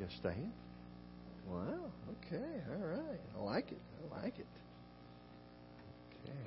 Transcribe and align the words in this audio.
You 0.00 0.06
stand? 0.18 0.50
Wow. 1.46 1.90
Okay. 2.26 2.42
All 2.72 2.88
right. 2.88 3.20
I 3.38 3.42
like 3.42 3.70
it. 3.70 3.78
I 4.00 4.22
like 4.22 4.38
it. 4.38 4.46
Okay. 6.24 6.38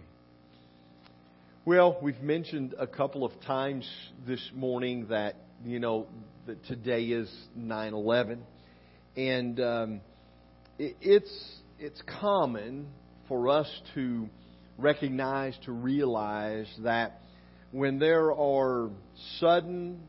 Well, 1.64 2.00
we've 2.02 2.20
mentioned 2.20 2.74
a 2.80 2.88
couple 2.88 3.24
of 3.24 3.40
times 3.42 3.88
this 4.26 4.42
morning 4.56 5.06
that 5.10 5.36
you 5.64 5.78
know 5.78 6.08
that 6.48 6.66
today 6.66 7.04
is 7.04 7.32
9/11, 7.56 8.40
and 9.16 9.60
um, 9.60 10.02
it, 10.80 10.96
it's 11.00 11.56
it's 11.78 12.02
common 12.20 12.88
for 13.28 13.50
us 13.50 13.70
to 13.94 14.28
recognize 14.80 15.56
to 15.66 15.72
realize 15.74 16.74
that 16.80 17.22
when 17.72 18.00
there 18.00 18.34
are 18.34 18.90
sudden, 19.40 20.02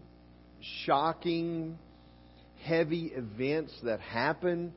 shocking, 0.86 1.78
heavy 2.64 3.12
events 3.14 3.72
that 3.82 4.00
happen, 4.00 4.72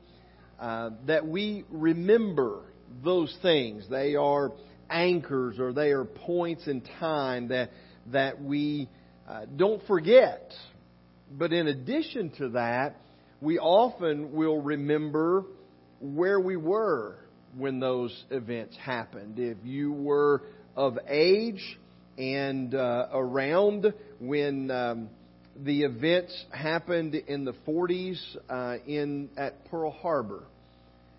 uh, 0.58 0.90
that 1.06 1.26
we 1.26 1.64
remember 1.70 2.62
those 3.04 3.36
things. 3.42 3.86
They 3.88 4.14
are 4.14 4.52
anchors 4.90 5.58
or 5.58 5.72
they 5.72 5.90
are 5.90 6.04
points 6.04 6.66
in 6.66 6.82
time 6.98 7.48
that 7.48 7.70
that 8.12 8.42
we 8.42 8.88
uh, 9.28 9.42
don't 9.56 9.82
forget. 9.86 10.52
But 11.30 11.52
in 11.52 11.66
addition 11.66 12.30
to 12.38 12.50
that, 12.50 12.96
we 13.40 13.58
often 13.58 14.32
will 14.32 14.60
remember 14.60 15.44
where 16.00 16.40
we 16.40 16.56
were 16.56 17.16
when 17.56 17.80
those 17.80 18.24
events 18.30 18.76
happened. 18.76 19.38
If 19.38 19.58
you 19.64 19.92
were 19.92 20.42
of 20.76 20.98
age 21.08 21.78
and 22.16 22.74
uh, 22.74 23.08
around 23.12 23.92
when 24.20 24.70
um, 24.70 25.10
the 25.64 25.82
events 25.82 26.44
happened 26.50 27.14
in 27.14 27.44
the 27.44 27.54
40s 27.66 28.20
uh, 28.48 28.76
in 28.86 29.28
at 29.36 29.64
Pearl 29.70 29.90
Harbor. 29.90 30.44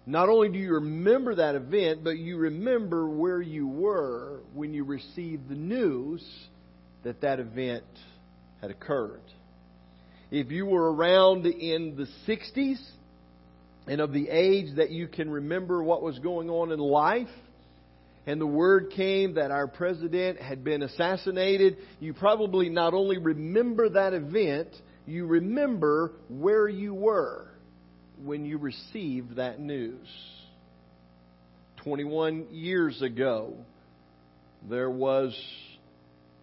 Not 0.05 0.30
only 0.30 0.50
do 0.50 0.58
you 0.58 0.75
remember 0.75 1.36
that 1.36 1.55
event, 1.55 2.03
but 2.03 2.17
you 2.17 2.38
remember 2.38 3.08
where 3.08 3.41
you 3.41 3.67
were 3.67 4.39
when 4.53 4.73
you 4.73 4.83
received 4.83 5.50
the 5.50 5.55
news 5.55 6.23
that 7.03 7.22
that 7.22 7.39
event 7.39 7.83
had 8.61 8.72
occurred. 8.72 9.22
If 10.31 10.52
you 10.52 10.66
were 10.66 10.94
around 10.94 11.45
in 11.45 11.95
the 11.95 12.08
60s 12.28 12.80
and 13.88 14.00
of 14.00 14.13
the 14.13 14.30
age 14.30 14.78
that 14.78 14.91
you 14.91 15.08
can 15.08 15.30
remember 15.30 15.83
what 15.83 16.02
was 16.02 16.17
going 16.19 16.50
on 16.50 16.72
in 16.72 16.80
life, 16.80 17.28
and 18.25 18.39
the 18.39 18.48
word 18.48 18.92
came 18.95 19.36
that 19.36 19.52
our 19.52 19.67
president 19.67 20.39
had 20.39 20.64
been 20.64 20.84
assassinated, 20.84 21.78
you 22.00 22.14
probably 22.14 22.70
not 22.70 22.94
only 22.94 23.17
remember 23.17 23.89
that 23.89 24.14
event, 24.14 24.70
you 25.06 25.25
remember 25.25 26.14
where 26.28 26.67
you 26.67 26.94
were 26.94 27.47
when 28.23 28.45
you 28.45 28.58
received 28.58 29.38
that 29.38 29.59
news. 29.59 30.08
21 31.84 32.47
years 32.52 33.02
ago, 33.02 33.53
there 34.70 34.90
was 34.90 35.36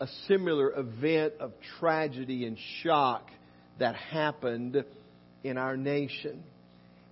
a 0.00 0.06
similar 0.26 0.72
event 0.78 1.34
of 1.40 1.52
tragedy 1.78 2.46
and 2.46 2.56
shock 2.82 3.30
that 3.78 3.94
happened 3.94 4.84
in 5.44 5.58
our 5.58 5.76
nation. 5.76 6.42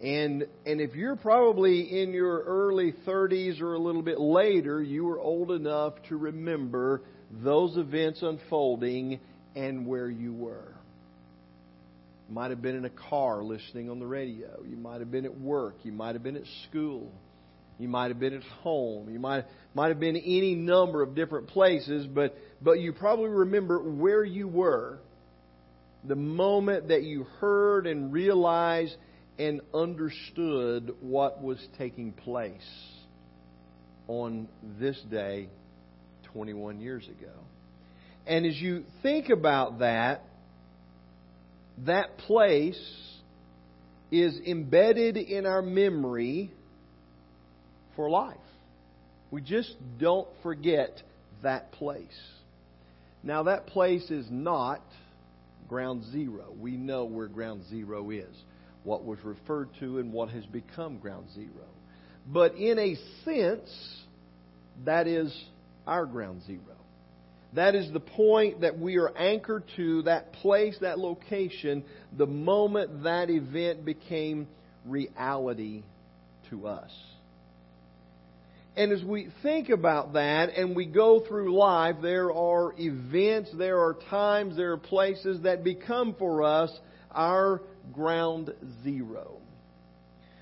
And 0.05 0.47
and 0.67 0.83
if 0.83 0.95
you're 0.95 1.17
probably 1.17 2.03
in 2.03 2.13
your 2.13 2.43
early 2.43 2.93
30s 3.07 3.63
or 3.63 3.73
a 3.73 3.79
little 3.79 4.03
bit 4.03 4.21
later, 4.21 4.83
you 4.83 5.07
were 5.07 5.19
old 5.19 5.51
enough 5.51 5.95
to 6.11 6.17
remember 6.19 7.01
those 7.43 7.79
events 7.79 8.21
unfolding 8.21 9.19
and 9.57 9.87
where 9.87 10.11
you 10.11 10.35
were. 10.35 10.75
You 12.29 12.35
might 12.35 12.51
have 12.51 12.61
been 12.61 12.77
in 12.77 12.85
a 12.85 12.91
car 12.91 13.43
listening 13.43 13.89
on 13.89 13.99
the 13.99 14.07
radio. 14.07 14.63
You 14.69 14.77
might 14.77 15.01
have 15.01 15.11
been 15.11 15.25
at 15.25 15.41
work. 15.41 15.77
You 15.85 15.93
might 15.93 16.15
have 16.15 16.23
been 16.23 16.37
at 16.37 16.45
school. 16.69 17.11
You 17.79 17.89
might 17.89 18.09
have 18.09 18.21
been 18.21 18.35
at 18.35 18.43
home. 18.63 19.09
You 19.11 19.19
might 19.19 19.47
might 19.75 19.89
have 19.89 20.01
been 20.01 20.17
any 20.17 20.55
number 20.55 21.01
of 21.01 21.15
different 21.15 21.47
places, 21.47 22.07
but 22.07 22.37
but 22.61 22.79
you 22.79 22.93
probably 22.93 23.31
remember 23.31 23.79
where 23.79 24.23
you 24.23 24.49
were 24.49 24.99
the 26.07 26.15
moment 26.15 26.89
that 26.89 27.05
you 27.05 27.25
heard 27.41 27.87
and 27.87 28.13
realized 28.13 28.95
and 29.39 29.61
understood 29.73 30.95
what 31.01 31.43
was 31.43 31.59
taking 31.77 32.13
place 32.13 32.53
on 34.07 34.49
this 34.79 35.01
day 35.11 35.49
21 36.33 36.81
years 36.81 37.05
ago. 37.07 37.33
And 38.27 38.47
as 38.47 38.57
you 38.57 38.85
think 39.03 39.29
about 39.29 39.81
that, 39.81 40.23
that 41.87 42.19
place 42.19 42.81
is 44.11 44.39
embedded 44.47 45.17
in 45.17 45.47
our 45.47 45.63
memory 45.63 46.51
for 47.97 48.09
life. 48.09 48.37
We 49.31 49.41
just 49.41 49.75
don't 49.99 50.29
forget 50.43 51.03
that 51.43 51.73
place. 51.73 52.07
Now, 53.25 53.45
that 53.45 53.67
place 53.67 54.11
is 54.11 54.27
not 54.31 54.83
ground 55.69 56.05
zero. 56.13 56.53
We 56.61 56.73
know 56.73 57.05
where 57.05 57.27
ground 57.27 57.65
zero 57.69 58.11
is 58.11 58.35
what 58.85 59.05
was 59.05 59.19
referred 59.25 59.69
to 59.81 59.99
and 59.99 60.13
what 60.13 60.29
has 60.31 60.45
become 60.47 60.99
ground 60.99 61.27
zero. 61.35 61.67
But 62.27 62.55
in 62.55 62.79
a 62.79 62.97
sense, 63.25 63.99
that 64.85 65.07
is 65.07 65.35
our 65.87 66.07
ground 66.07 66.43
zero. 66.47 66.61
That 67.55 67.75
is 67.75 67.93
the 67.93 68.01
point 68.01 68.63
that 68.63 68.79
we 68.79 68.97
are 68.97 69.17
anchored 69.17 69.65
to, 69.77 70.03
that 70.03 70.33
place, 70.35 70.77
that 70.81 70.99
location, 70.99 71.85
the 72.17 72.27
moment 72.27 73.05
that 73.05 73.31
event 73.31 73.85
became 73.85 74.49
reality 74.85 75.83
to 76.51 76.67
us. 76.67 76.91
And 78.77 78.91
as 78.91 79.05
we 79.05 79.29
think 79.45 79.69
about 79.69 80.15
that 80.15 80.51
and 80.57 80.75
we 80.75 80.85
go 80.85 81.25
through 81.29 81.57
life, 81.57 81.97
there 82.03 82.33
are 82.33 82.75
events, 82.77 83.51
there 83.57 83.79
are 83.79 83.97
times, 84.11 84.57
there 84.57 84.73
are 84.73 84.77
places 84.77 85.43
that 85.43 85.63
become 85.63 86.17
for 86.19 86.43
us 86.43 86.77
our 87.13 87.61
ground 87.93 88.53
zero. 88.83 89.39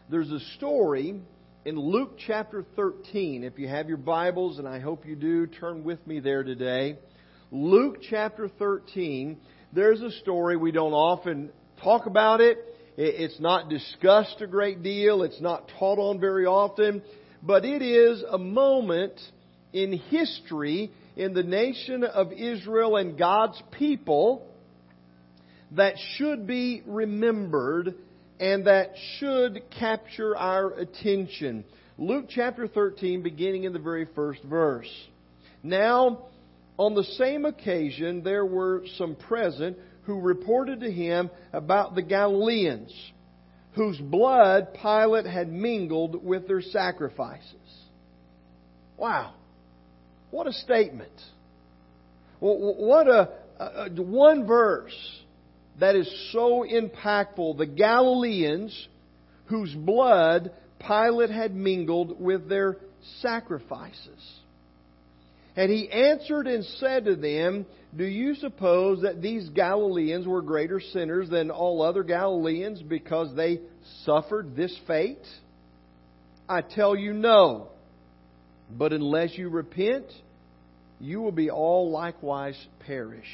There's 0.09 0.31
a 0.31 0.41
story 0.57 1.21
in 1.65 1.79
Luke 1.79 2.19
chapter 2.27 2.65
13. 2.77 3.45
If 3.45 3.59
you 3.59 3.69
have 3.69 3.89
your 3.89 3.97
Bibles, 3.97 4.59
and 4.59 4.69
I 4.69 4.81
hope 4.81 5.07
you 5.07 5.17
do, 5.17 5.47
turn 5.47 5.85
with 5.85 6.05
me 6.07 6.21
there 6.21 6.43
today. 6.43 6.99
Luke 7.51 7.99
chapter 8.09 8.49
13, 8.49 9.39
there's 9.73 10.01
a 10.01 10.11
story 10.11 10.57
we 10.57 10.73
don't 10.73 10.93
often 10.93 11.51
talk 11.83 12.07
about 12.07 12.41
it. 12.41 12.59
It's 12.97 13.41
not 13.41 13.71
discussed 13.71 14.41
a 14.41 14.47
great 14.47 14.83
deal. 14.83 15.23
It's 15.23 15.41
not 15.41 15.71
taught 15.79 15.99
on 15.99 16.21
very 16.21 16.47
often. 16.47 17.03
But 17.43 17.65
it 17.65 17.83
is 17.83 18.23
a 18.29 18.39
moment 18.39 19.21
in 19.73 19.93
history 19.93 20.93
in 21.17 21.35
the 21.35 21.43
nation 21.43 22.05
of 22.05 22.33
Israel 22.33 22.97
and 22.97 23.19
God's 23.19 23.61
people 23.73 24.47
that 25.77 25.95
should 26.17 26.47
be 26.47 26.83
remembered 26.87 27.95
and 28.41 28.67
that 28.67 28.93
should 29.19 29.63
capture 29.79 30.37
our 30.37 30.73
attention. 30.73 31.65
Luke 31.97 32.27
chapter 32.29 32.67
13, 32.67 33.23
beginning 33.23 33.65
in 33.65 33.73
the 33.73 33.79
very 33.79 34.07
first 34.15 34.43
verse. 34.43 34.91
Now, 35.63 36.27
on 36.79 36.95
the 36.95 37.05
same 37.05 37.45
occasion, 37.45 38.23
there 38.23 38.45
were 38.45 38.85
some 38.97 39.15
present 39.15 39.79
who 40.05 40.21
reported 40.21 40.81
to 40.81 40.91
him 40.91 41.31
about 41.53 41.95
the 41.95 42.03
Galileans, 42.03 42.93
whose 43.75 43.99
blood 43.99 44.75
Pilate 44.75 45.27
had 45.27 45.53
mingled 45.53 46.25
with 46.25 46.49
their 46.49 46.63
sacrifices. 46.63 47.55
Wow. 48.97 49.35
What 50.31 50.47
a 50.47 50.53
statement. 50.53 51.13
What 52.41 53.07
a, 53.07 53.29
a 53.61 53.91
one 54.03 54.47
verse 54.47 55.22
that 55.81 55.97
is 55.97 56.31
so 56.33 56.65
impactful. 56.65 57.59
The 57.59 57.67
Galileans, 57.67 58.89
whose 59.47 59.75
blood 59.75 60.53
Pilate 60.87 61.31
had 61.31 61.55
mingled 61.55 62.21
with 62.21 62.49
their 62.49 62.77
sacrifices. 63.21 64.41
And 65.57 65.71
he 65.71 65.91
answered 65.91 66.47
and 66.47 66.65
said 66.65 67.05
to 67.05 67.17
them, 67.17 67.67
Do 67.97 68.05
you 68.05 68.35
suppose 68.35 69.03
that 69.03 69.21
these 69.21 69.49
Galileans 69.51 70.27
were 70.27 70.43
greater 70.43 70.81
sinners 70.81 71.29
than 71.29 71.51
all 71.51 71.83
other 71.83 72.03
Galileans 72.03 72.83
because 72.83 73.35
they 73.37 73.61
suffered 74.05 74.57
this 74.57 74.77
fate? 74.87 75.27
I 76.49 76.63
tell 76.63 76.97
you 76.97 77.13
no. 77.13 77.69
But 78.71 78.93
unless 78.93 79.37
you 79.37 79.51
repent, 79.51 80.07
you 81.01 81.21
will 81.21 81.33
be 81.33 81.51
all 81.51 81.91
likewise 81.91 82.59
perish. 82.87 83.29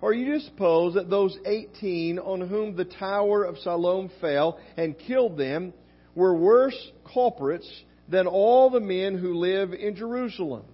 Or 0.00 0.12
you 0.12 0.38
suppose 0.40 0.94
that 0.94 1.10
those 1.10 1.36
18 1.44 2.18
on 2.18 2.40
whom 2.40 2.76
the 2.76 2.84
tower 2.84 3.44
of 3.44 3.58
Siloam 3.58 4.10
fell 4.20 4.58
and 4.76 4.96
killed 4.98 5.36
them 5.36 5.72
were 6.14 6.36
worse 6.36 6.90
culprits 7.12 7.68
than 8.08 8.26
all 8.26 8.70
the 8.70 8.80
men 8.80 9.18
who 9.18 9.34
live 9.34 9.72
in 9.72 9.96
Jerusalem? 9.96 10.64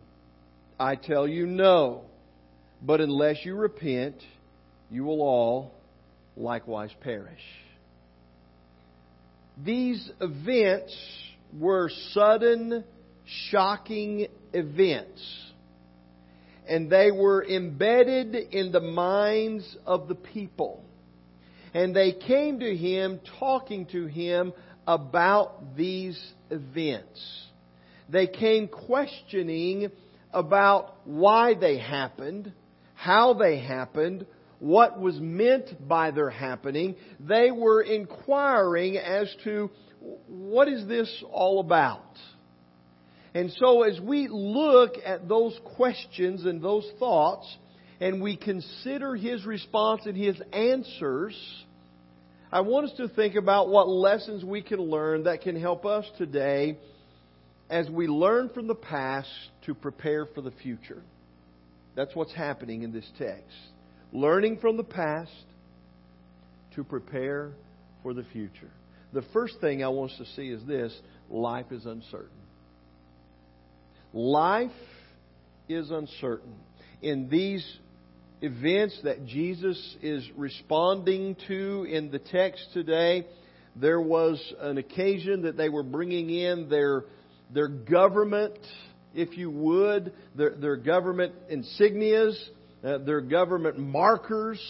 I 0.79 0.97
tell 0.97 1.27
you, 1.27 1.47
no. 1.47 2.03
But 2.83 3.01
unless 3.01 3.45
you 3.45 3.55
repent, 3.55 4.17
you 4.91 5.05
will 5.05 5.23
all 5.23 5.73
likewise 6.37 6.91
perish. 7.01 7.41
these 9.63 10.11
events 10.21 10.97
were 11.59 11.91
sudden, 12.13 12.85
shocking 13.51 14.27
events. 14.53 15.53
And 16.67 16.91
they 16.91 17.11
were 17.11 17.45
embedded 17.45 18.35
in 18.35 18.73
the 18.73 18.81
minds 18.81 19.77
of 19.85 20.09
the 20.09 20.15
people. 20.15 20.85
And 21.75 21.95
they 21.95 22.13
came 22.13 22.61
to 22.61 22.77
him 22.77 23.21
talking 23.39 23.87
to 23.87 24.07
him 24.07 24.53
about 24.87 25.77
these 25.77 26.19
events. 26.51 27.47
They 28.09 28.27
came 28.27 28.69
questioning 28.69 29.91
about 30.33 30.95
why 31.05 31.55
they 31.55 31.79
happened, 31.79 32.53
how 32.95 33.35
they 33.35 33.59
happened, 33.59 34.27
what 34.59 34.99
was 34.99 35.19
meant 35.19 35.89
by 35.89 36.11
their 36.11 36.31
happening. 36.31 36.97
They 37.21 37.51
were 37.51 37.83
inquiring 37.83 38.97
as 38.97 39.35
to 39.45 39.71
what 40.27 40.69
is 40.69 40.87
this 40.87 41.25
all 41.31 41.61
about? 41.61 42.03
And 43.35 43.51
so 43.59 43.83
as 43.83 44.01
we 44.01 44.29
look 44.31 44.95
at 45.05 45.29
those 45.29 45.59
questions 45.77 46.45
and 46.45 46.63
those 46.63 46.89
thoughts, 46.99 47.47
and 48.01 48.23
we 48.23 48.37
consider 48.37 49.17
his 49.17 49.45
response 49.45 50.03
and 50.07 50.17
his 50.17 50.41
answers, 50.53 51.37
I 52.53 52.61
want 52.61 52.91
us 52.91 52.97
to 52.99 53.09
think 53.09 53.35
about 53.35 53.69
what 53.69 53.89
lessons 53.89 54.45
we 54.45 54.63
can 54.63 54.79
learn 54.79 55.25
that 55.25 55.43
can 55.43 55.61
help 55.61 55.85
us 55.85 56.05
today 56.19 56.79
as 57.69 57.91
we 57.91 58.07
learn 58.07 58.51
from 58.51 58.69
the 58.69 58.75
past 58.75 59.29
to 59.67 59.75
prepare 59.75 60.27
for 60.27 60.41
the 60.41 60.53
future. 60.63 61.03
That's 61.97 62.15
what's 62.15 62.35
happening 62.35 62.83
in 62.83 62.93
this 62.93 63.09
text. 63.19 63.57
Learning 64.13 64.59
from 64.59 64.77
the 64.77 64.85
past 64.85 65.33
to 66.77 66.85
prepare 66.85 67.53
for 68.03 68.15
the 68.15 68.25
future. 68.33 68.71
The 69.13 69.25
first 69.33 69.61
thing 69.61 69.83
I 69.83 69.89
want 69.89 70.13
us 70.13 70.19
to 70.19 70.27
see 70.37 70.49
is 70.49 70.65
this 70.67 70.93
life 71.31 71.67
is 71.73 71.87
uncertain. 71.87 72.29
Life 74.15 74.71
is 75.69 75.91
uncertain. 75.91 76.55
In 77.03 77.29
these 77.29 77.67
events 78.43 78.97
that 79.03 79.27
Jesus 79.27 79.97
is 80.01 80.25
responding 80.37 81.37
to 81.49 81.85
in 81.91 82.13
the 82.13 82.21
text 82.21 82.65
today, 82.73 83.27
there 83.75 84.01
was 84.01 84.41
an 84.61 84.79
occasion 84.79 85.43
that 85.43 85.57
they 85.57 85.69
were 85.69 85.83
bringing 85.83 86.31
in 86.31 86.69
their, 86.69 87.03
their 87.53 87.67
government, 87.67 88.57
if 89.17 89.37
you 89.37 89.51
would, 89.51 90.13
their, 90.37 90.51
their 90.51 90.77
government 90.77 91.33
insignias, 91.51 92.37
uh, 92.85 92.99
their 92.99 93.21
government 93.21 93.81
markers, 93.81 94.61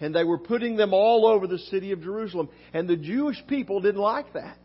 and 0.00 0.14
they 0.14 0.24
were 0.24 0.38
putting 0.38 0.76
them 0.76 0.94
all 0.94 1.26
over 1.26 1.46
the 1.46 1.58
city 1.58 1.92
of 1.92 2.02
Jerusalem. 2.02 2.48
And 2.72 2.88
the 2.88 2.96
Jewish 2.96 3.36
people 3.48 3.82
didn't 3.82 4.00
like 4.00 4.32
that. 4.32 4.58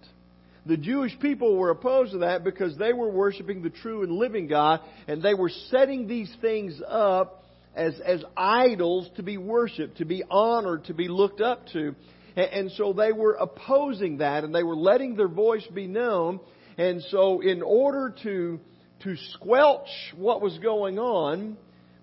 The 0.65 0.77
Jewish 0.77 1.17
people 1.19 1.55
were 1.55 1.69
opposed 1.69 2.11
to 2.11 2.19
that 2.19 2.43
because 2.43 2.77
they 2.77 2.93
were 2.93 3.09
worshiping 3.09 3.61
the 3.61 3.69
true 3.69 4.03
and 4.03 4.11
living 4.11 4.47
God, 4.47 4.81
and 5.07 5.21
they 5.21 5.33
were 5.33 5.49
setting 5.69 6.07
these 6.07 6.33
things 6.41 6.81
up 6.87 7.43
as, 7.75 7.99
as 8.05 8.23
idols 8.35 9.09
to 9.15 9.23
be 9.23 9.37
worshiped, 9.37 9.97
to 9.97 10.05
be 10.05 10.23
honored, 10.29 10.85
to 10.85 10.93
be 10.93 11.07
looked 11.07 11.41
up 11.41 11.67
to. 11.73 11.95
And, 12.35 12.51
and 12.51 12.71
so 12.71 12.93
they 12.93 13.11
were 13.11 13.33
opposing 13.33 14.17
that, 14.17 14.43
and 14.43 14.53
they 14.53 14.63
were 14.63 14.75
letting 14.75 15.15
their 15.15 15.27
voice 15.27 15.65
be 15.73 15.87
known. 15.87 16.39
And 16.77 17.01
so, 17.09 17.41
in 17.41 17.61
order 17.61 18.13
to, 18.23 18.59
to 19.03 19.15
squelch 19.33 19.87
what 20.15 20.41
was 20.41 20.57
going 20.59 20.99
on, 20.99 21.57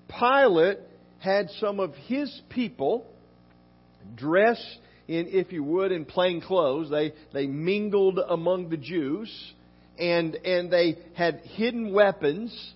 Pilate 0.09 0.79
had 1.19 1.51
some 1.61 1.81
of 1.81 1.95
his 2.07 2.41
people 2.51 3.07
dress 4.15 4.63
in, 5.09 5.29
if 5.29 5.53
you 5.53 5.63
would, 5.63 5.93
in 5.93 6.05
plain 6.05 6.41
clothes. 6.41 6.91
They, 6.91 7.13
they 7.33 7.47
mingled 7.47 8.19
among 8.19 8.69
the 8.71 8.77
Jews 8.77 9.31
and, 9.99 10.35
and 10.35 10.71
they 10.71 10.99
had 11.15 11.41
hidden 11.55 11.93
weapons. 11.93 12.75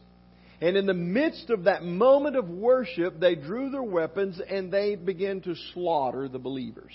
And 0.61 0.77
in 0.77 0.87
the 0.87 0.95
midst 0.95 1.51
of 1.51 1.65
that 1.65 1.83
moment 1.83 2.37
of 2.37 2.49
worship, 2.49 3.19
they 3.19 3.35
drew 3.35 3.71
their 3.71 3.83
weapons 3.83 4.41
and 4.49 4.73
they 4.73 4.95
began 4.95 5.41
to 5.43 5.55
slaughter 5.73 6.29
the 6.29 6.39
believers. 6.39 6.93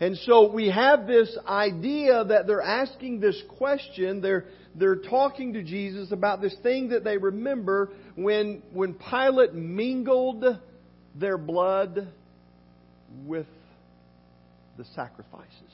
And 0.00 0.16
so 0.18 0.52
we 0.52 0.68
have 0.70 1.06
this 1.06 1.36
idea 1.46 2.24
that 2.24 2.46
they're 2.46 2.62
asking 2.62 3.18
this 3.18 3.40
question. 3.56 4.20
They're, 4.20 4.44
they're 4.76 4.96
talking 4.96 5.54
to 5.54 5.62
Jesus 5.62 6.12
about 6.12 6.40
this 6.40 6.54
thing 6.62 6.90
that 6.90 7.02
they 7.02 7.16
remember 7.18 7.90
when, 8.14 8.62
when 8.72 8.94
Pilate 8.94 9.54
mingled 9.54 10.44
their 11.16 11.36
blood 11.36 12.08
with 13.26 13.46
the 14.78 14.84
sacrifices. 14.94 15.72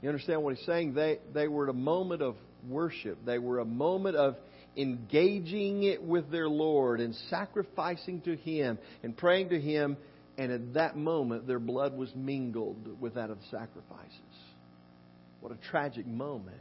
You 0.00 0.08
understand 0.08 0.42
what 0.42 0.56
he's 0.56 0.66
saying? 0.66 0.94
They, 0.94 1.18
they 1.34 1.48
were 1.48 1.64
at 1.64 1.70
a 1.70 1.78
moment 1.78 2.22
of 2.22 2.36
worship. 2.68 3.18
They 3.26 3.38
were 3.38 3.58
a 3.58 3.64
moment 3.64 4.16
of 4.16 4.36
engaging 4.76 5.82
it 5.82 6.02
with 6.02 6.30
their 6.30 6.48
Lord 6.48 7.00
and 7.00 7.14
sacrificing 7.30 8.20
to 8.22 8.36
Him 8.36 8.78
and 9.02 9.16
praying 9.16 9.50
to 9.50 9.60
Him. 9.60 9.96
And 10.38 10.52
at 10.52 10.74
that 10.74 10.96
moment, 10.96 11.46
their 11.46 11.58
blood 11.58 11.96
was 11.96 12.14
mingled 12.14 13.00
with 13.00 13.14
that 13.14 13.30
of 13.30 13.38
the 13.38 13.44
sacrifices. 13.44 14.20
What 15.40 15.52
a 15.52 15.70
tragic 15.70 16.06
moment. 16.06 16.56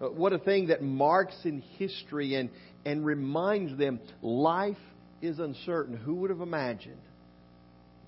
Uh, 0.00 0.06
what 0.06 0.32
a 0.32 0.38
thing 0.38 0.68
that 0.68 0.82
marks 0.82 1.36
in 1.44 1.60
history 1.76 2.36
and, 2.36 2.50
and 2.84 3.04
reminds 3.04 3.76
them 3.76 3.98
life 4.22 4.76
is 5.20 5.40
uncertain. 5.40 5.96
Who 5.96 6.14
would 6.16 6.30
have 6.30 6.40
imagined 6.40 7.00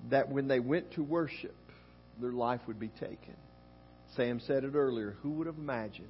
that 0.09 0.29
when 0.29 0.47
they 0.47 0.59
went 0.59 0.93
to 0.93 1.03
worship, 1.03 1.53
their 2.21 2.31
life 2.31 2.61
would 2.67 2.79
be 2.79 2.89
taken. 2.89 3.35
Sam 4.15 4.39
said 4.39 4.63
it 4.63 4.75
earlier. 4.75 5.15
Who 5.21 5.31
would 5.31 5.47
have 5.47 5.57
imagined 5.57 6.07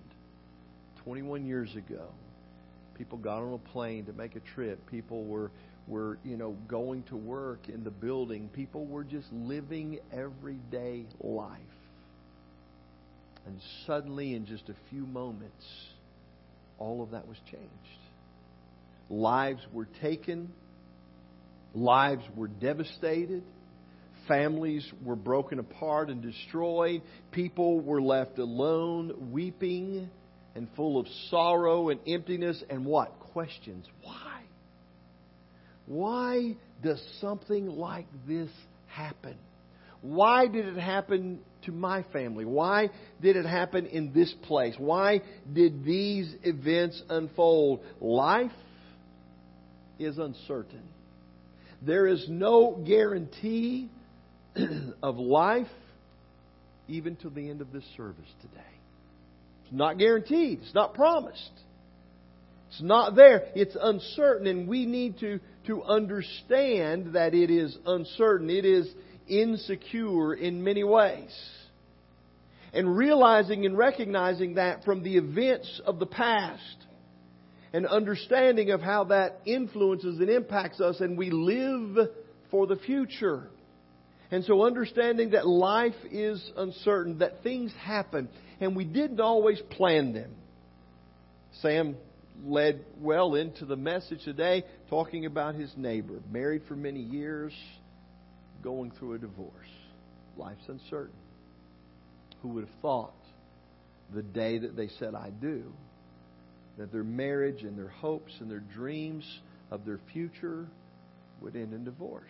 21 1.03 1.45
years 1.45 1.75
ago 1.75 2.07
people 3.01 3.17
got 3.17 3.39
on 3.39 3.53
a 3.53 3.71
plane 3.71 4.05
to 4.05 4.13
make 4.13 4.35
a 4.35 4.39
trip, 4.53 4.79
people 4.91 5.23
were 5.25 5.49
were 5.87 6.19
you 6.23 6.37
know 6.37 6.55
going 6.67 7.01
to 7.03 7.15
work 7.15 7.67
in 7.67 7.83
the 7.83 7.89
building, 7.89 8.49
people 8.53 8.85
were 8.85 9.03
just 9.03 9.25
living 9.31 9.99
everyday 10.11 11.05
life. 11.19 11.59
And 13.47 13.59
suddenly 13.87 14.35
in 14.35 14.45
just 14.45 14.69
a 14.69 14.75
few 14.91 15.05
moments 15.07 15.65
all 16.77 17.01
of 17.01 17.11
that 17.11 17.27
was 17.27 17.37
changed. 17.49 18.01
Lives 19.09 19.61
were 19.73 19.87
taken, 20.01 20.51
lives 21.73 22.23
were 22.35 22.47
devastated 22.47 23.43
Families 24.31 24.89
were 25.03 25.17
broken 25.17 25.59
apart 25.59 26.09
and 26.09 26.21
destroyed. 26.21 27.01
People 27.33 27.81
were 27.81 28.01
left 28.01 28.39
alone, 28.39 29.29
weeping 29.29 30.09
and 30.55 30.69
full 30.77 30.97
of 30.97 31.05
sorrow 31.29 31.89
and 31.89 31.99
emptiness 32.07 32.63
and 32.69 32.85
what? 32.85 33.11
Questions. 33.33 33.85
Why? 34.01 34.41
Why 35.85 36.55
does 36.81 37.03
something 37.19 37.67
like 37.67 38.05
this 38.25 38.49
happen? 38.87 39.35
Why 39.99 40.47
did 40.47 40.65
it 40.65 40.79
happen 40.79 41.41
to 41.65 41.73
my 41.73 42.03
family? 42.13 42.45
Why 42.45 42.89
did 43.21 43.35
it 43.35 43.45
happen 43.45 43.85
in 43.85 44.13
this 44.13 44.33
place? 44.43 44.75
Why 44.77 45.23
did 45.51 45.83
these 45.83 46.33
events 46.43 47.03
unfold? 47.09 47.81
Life 47.99 48.51
is 49.99 50.17
uncertain. 50.17 50.83
There 51.81 52.07
is 52.07 52.27
no 52.29 52.81
guarantee 52.87 53.89
of 55.03 55.17
life 55.17 55.67
even 56.87 57.15
to 57.17 57.29
the 57.29 57.49
end 57.49 57.61
of 57.61 57.71
this 57.71 57.85
service 57.95 58.29
today. 58.41 58.63
It's 59.63 59.73
not 59.73 59.97
guaranteed. 59.97 60.59
It's 60.61 60.75
not 60.75 60.93
promised. 60.93 61.51
It's 62.69 62.81
not 62.81 63.15
there. 63.15 63.47
It's 63.55 63.75
uncertain, 63.79 64.47
and 64.47 64.67
we 64.67 64.85
need 64.85 65.19
to, 65.19 65.39
to 65.67 65.83
understand 65.83 67.13
that 67.13 67.33
it 67.33 67.49
is 67.49 67.77
uncertain. 67.85 68.49
It 68.49 68.65
is 68.65 68.87
insecure 69.27 70.33
in 70.33 70.63
many 70.63 70.83
ways. 70.83 71.33
And 72.73 72.95
realizing 72.95 73.65
and 73.65 73.77
recognizing 73.77 74.55
that 74.55 74.85
from 74.85 75.03
the 75.03 75.17
events 75.17 75.81
of 75.85 75.99
the 75.99 76.05
past 76.05 76.77
and 77.73 77.85
understanding 77.85 78.71
of 78.71 78.81
how 78.81 79.05
that 79.05 79.39
influences 79.45 80.19
and 80.19 80.29
impacts 80.29 80.79
us, 80.81 80.99
and 80.99 81.17
we 81.17 81.29
live 81.29 82.09
for 82.49 82.67
the 82.67 82.75
future. 82.75 83.47
And 84.31 84.45
so 84.45 84.63
understanding 84.63 85.31
that 85.31 85.45
life 85.45 85.95
is 86.09 86.41
uncertain, 86.55 87.19
that 87.19 87.43
things 87.43 87.73
happen, 87.81 88.29
and 88.61 88.75
we 88.75 88.85
didn't 88.85 89.19
always 89.19 89.59
plan 89.71 90.13
them. 90.13 90.31
Sam 91.61 91.97
led 92.45 92.85
well 92.99 93.35
into 93.35 93.65
the 93.65 93.75
message 93.75 94.23
today, 94.23 94.63
talking 94.89 95.25
about 95.25 95.55
his 95.55 95.71
neighbor, 95.75 96.21
married 96.31 96.61
for 96.67 96.77
many 96.77 97.01
years, 97.01 97.53
going 98.63 98.91
through 98.97 99.15
a 99.15 99.17
divorce. 99.17 99.51
Life's 100.37 100.67
uncertain. 100.67 101.13
Who 102.41 102.49
would 102.49 102.63
have 102.63 102.75
thought 102.81 103.13
the 104.15 104.23
day 104.23 104.59
that 104.59 104.75
they 104.77 104.87
said, 104.97 105.13
I 105.13 105.29
do, 105.29 105.71
that 106.77 106.91
their 106.91 107.03
marriage 107.03 107.63
and 107.63 107.77
their 107.77 107.89
hopes 107.89 108.31
and 108.39 108.49
their 108.49 108.59
dreams 108.59 109.25
of 109.69 109.85
their 109.85 109.99
future 110.13 110.67
would 111.41 111.55
end 111.55 111.73
in 111.73 111.83
divorce? 111.83 112.23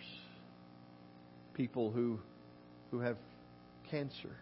People 1.53 1.91
who, 1.91 2.20
who 2.91 3.00
have 3.00 3.17
cancer, 3.89 4.36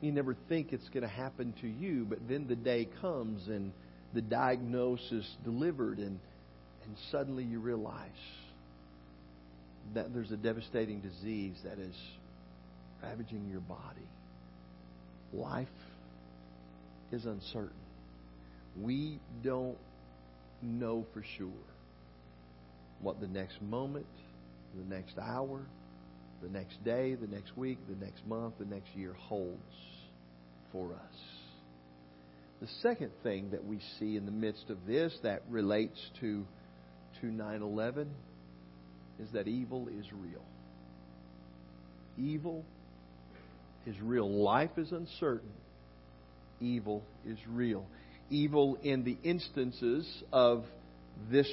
You 0.00 0.12
never 0.12 0.36
think 0.48 0.72
it's 0.72 0.88
going 0.90 1.02
to 1.02 1.08
happen 1.08 1.54
to 1.60 1.66
you, 1.66 2.06
but 2.08 2.18
then 2.28 2.46
the 2.46 2.54
day 2.54 2.88
comes 3.00 3.48
and 3.48 3.72
the 4.14 4.20
diagnosis 4.20 5.26
delivered, 5.44 5.98
and, 5.98 6.18
and 6.84 6.96
suddenly 7.10 7.42
you 7.44 7.58
realize 7.58 8.10
that 9.94 10.14
there's 10.14 10.30
a 10.30 10.36
devastating 10.36 11.00
disease 11.00 11.56
that 11.64 11.78
is 11.78 11.94
ravaging 13.02 13.48
your 13.50 13.60
body. 13.60 14.06
Life 15.32 15.68
is 17.10 17.24
uncertain. 17.24 17.70
We 18.80 19.18
don't 19.42 19.78
know 20.62 21.06
for 21.12 21.24
sure 21.36 21.48
what 23.00 23.20
the 23.20 23.26
next 23.26 23.60
moment, 23.62 24.06
the 24.76 24.94
next 24.94 25.18
hour, 25.18 25.60
the 26.42 26.48
next 26.48 26.82
day, 26.84 27.14
the 27.14 27.26
next 27.26 27.56
week, 27.56 27.78
the 27.88 28.04
next 28.04 28.26
month, 28.26 28.54
the 28.58 28.64
next 28.64 28.88
year 28.94 29.14
holds 29.14 29.58
for 30.72 30.92
us. 30.92 31.18
The 32.60 32.68
second 32.82 33.10
thing 33.22 33.50
that 33.50 33.64
we 33.64 33.80
see 33.98 34.16
in 34.16 34.26
the 34.26 34.32
midst 34.32 34.68
of 34.68 34.78
this 34.86 35.16
that 35.22 35.42
relates 35.48 35.98
to, 36.20 36.44
to 37.20 37.26
9 37.26 37.62
11 37.62 38.10
is 39.20 39.28
that 39.32 39.46
evil 39.46 39.88
is 39.88 40.06
real. 40.12 40.42
Evil 42.18 42.64
is 43.86 43.94
real. 44.00 44.28
Life 44.28 44.76
is 44.76 44.90
uncertain. 44.90 45.52
Evil 46.60 47.02
is 47.26 47.38
real. 47.48 47.86
Evil 48.30 48.76
in 48.82 49.04
the 49.04 49.16
instances 49.22 50.06
of 50.32 50.64
this, 51.30 51.48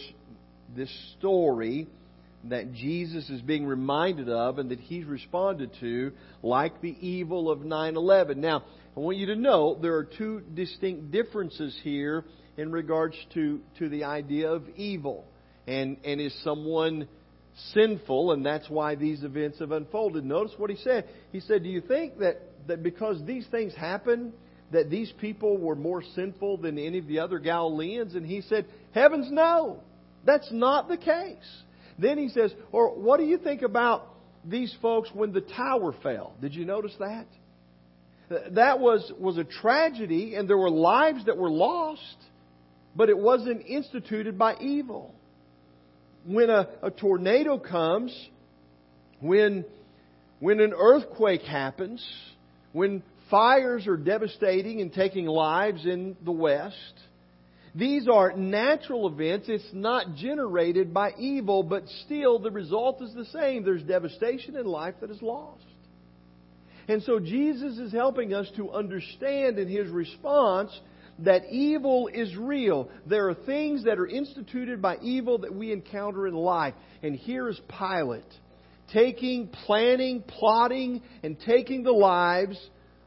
this 0.75 0.89
story 1.17 1.87
that 2.45 2.73
Jesus 2.73 3.29
is 3.29 3.41
being 3.41 3.65
reminded 3.65 4.29
of 4.29 4.59
and 4.59 4.69
that 4.69 4.79
he's 4.79 5.05
responded 5.05 5.71
to, 5.79 6.11
like 6.43 6.81
the 6.81 6.95
evil 7.05 7.49
of 7.49 7.61
9 7.61 7.95
11. 7.95 8.39
Now, 8.39 8.63
I 8.95 8.99
want 8.99 9.17
you 9.17 9.27
to 9.27 9.35
know 9.35 9.77
there 9.81 9.95
are 9.95 10.03
two 10.05 10.41
distinct 10.53 11.11
differences 11.11 11.77
here 11.83 12.23
in 12.57 12.71
regards 12.71 13.15
to, 13.33 13.61
to 13.79 13.89
the 13.89 14.03
idea 14.03 14.51
of 14.51 14.63
evil. 14.75 15.25
And, 15.67 15.97
and 16.03 16.21
is 16.21 16.35
someone 16.43 17.07
sinful, 17.73 18.33
and 18.33 18.45
that's 18.45 18.69
why 18.69 18.95
these 18.95 19.23
events 19.23 19.59
have 19.59 19.71
unfolded. 19.71 20.23
Notice 20.23 20.53
what 20.57 20.69
he 20.69 20.75
said. 20.77 21.05
He 21.31 21.39
said, 21.39 21.63
Do 21.63 21.69
you 21.69 21.81
think 21.81 22.19
that, 22.19 22.41
that 22.67 22.83
because 22.83 23.23
these 23.25 23.47
things 23.47 23.73
happened, 23.73 24.33
that 24.71 24.89
these 24.89 25.11
people 25.19 25.57
were 25.57 25.75
more 25.75 26.03
sinful 26.15 26.57
than 26.57 26.77
any 26.77 26.99
of 26.99 27.07
the 27.07 27.19
other 27.19 27.39
Galileans? 27.39 28.15
And 28.15 28.25
he 28.25 28.41
said, 28.41 28.65
Heavens, 28.91 29.27
no. 29.31 29.79
That's 30.25 30.51
not 30.51 30.87
the 30.87 30.97
case. 30.97 31.63
Then 31.97 32.17
he 32.17 32.29
says, 32.29 32.53
Or 32.71 32.93
what 32.95 33.19
do 33.19 33.25
you 33.25 33.37
think 33.37 33.61
about 33.61 34.07
these 34.43 34.75
folks 34.81 35.09
when 35.13 35.31
the 35.31 35.41
tower 35.41 35.93
fell? 36.03 36.33
Did 36.41 36.53
you 36.53 36.65
notice 36.65 36.93
that? 36.99 37.25
That 38.51 38.79
was, 38.79 39.11
was 39.19 39.37
a 39.37 39.43
tragedy, 39.43 40.35
and 40.35 40.49
there 40.49 40.57
were 40.57 40.69
lives 40.69 41.25
that 41.25 41.37
were 41.37 41.49
lost, 41.49 42.17
but 42.95 43.09
it 43.09 43.17
wasn't 43.17 43.65
instituted 43.67 44.37
by 44.37 44.55
evil. 44.59 45.13
When 46.25 46.49
a, 46.49 46.67
a 46.81 46.89
tornado 46.89 47.59
comes, 47.59 48.15
when, 49.19 49.63
when 50.39 50.59
an 50.59 50.73
earthquake 50.75 51.43
happens, 51.43 52.03
when 52.73 53.03
fires 53.29 53.85
are 53.85 53.97
devastating 53.97 54.81
and 54.81 54.91
taking 54.91 55.27
lives 55.27 55.85
in 55.85 56.17
the 56.25 56.31
West, 56.31 56.93
these 57.75 58.07
are 58.07 58.31
natural 58.33 59.07
events. 59.07 59.47
It's 59.49 59.67
not 59.73 60.15
generated 60.15 60.93
by 60.93 61.11
evil, 61.19 61.61
but 61.61 61.83
still 62.05 62.39
the 62.39 62.51
result 62.51 63.01
is 63.01 63.13
the 63.13 63.25
same. 63.25 63.65
There's 63.65 63.83
devastation 63.83 64.55
in 64.55 64.65
life 64.65 64.95
that 65.01 65.11
is 65.11 65.21
lost. 65.21 65.65
And 66.87 67.03
so 67.03 67.19
Jesus 67.19 67.77
is 67.77 67.91
helping 67.91 68.33
us 68.33 68.49
to 68.55 68.71
understand 68.71 69.59
in 69.59 69.67
his 69.67 69.89
response 69.89 70.71
that 71.19 71.45
evil 71.51 72.07
is 72.13 72.33
real. 72.37 72.89
There 73.07 73.29
are 73.29 73.33
things 73.33 73.83
that 73.83 73.99
are 73.99 74.07
instituted 74.07 74.81
by 74.81 74.97
evil 75.01 75.39
that 75.39 75.53
we 75.53 75.73
encounter 75.73 76.27
in 76.27 76.33
life. 76.33 76.75
And 77.03 77.15
here 77.15 77.49
is 77.49 77.59
Pilate 77.67 78.23
taking, 78.93 79.47
planning, 79.65 80.21
plotting, 80.21 81.01
and 81.23 81.37
taking 81.45 81.83
the 81.83 81.91
lives 81.91 82.57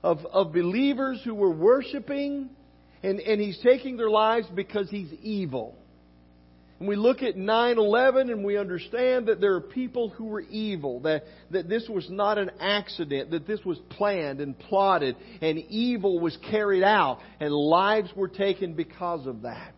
of, 0.03 0.19
of 0.27 0.53
believers 0.53 1.21
who 1.25 1.35
were 1.35 1.53
worshiping 1.53 2.51
and, 3.03 3.21
and 3.21 3.41
he's 3.41 3.59
taking 3.63 3.97
their 3.97 4.11
lives 4.11 4.47
because 4.55 4.89
he's 4.91 5.13
evil. 5.23 5.77
And 6.79 6.89
we 6.89 6.95
look 6.95 7.23
at 7.23 7.37
9 7.37 7.79
11 7.79 8.31
and 8.31 8.45
we 8.45 8.57
understand 8.57 9.27
that 9.27 9.41
there 9.41 9.55
are 9.55 9.61
people 9.61 10.11
who 10.11 10.27
were 10.27 10.43
evil, 10.43 11.01
that, 11.01 11.25
that 11.51 11.69
this 11.69 11.89
was 11.89 12.09
not 12.09 12.39
an 12.39 12.51
accident, 12.61 13.33
that 13.33 13.47
this 13.47 13.65
was 13.65 13.79
planned 13.91 14.41
and 14.41 14.57
plotted, 14.57 15.17
and 15.41 15.59
evil 15.59 16.21
was 16.21 16.37
carried 16.51 16.85
out, 16.85 17.19
and 17.41 17.53
lives 17.53 18.11
were 18.15 18.29
taken 18.29 18.75
because 18.75 19.27
of 19.27 19.43
that. 19.43 19.75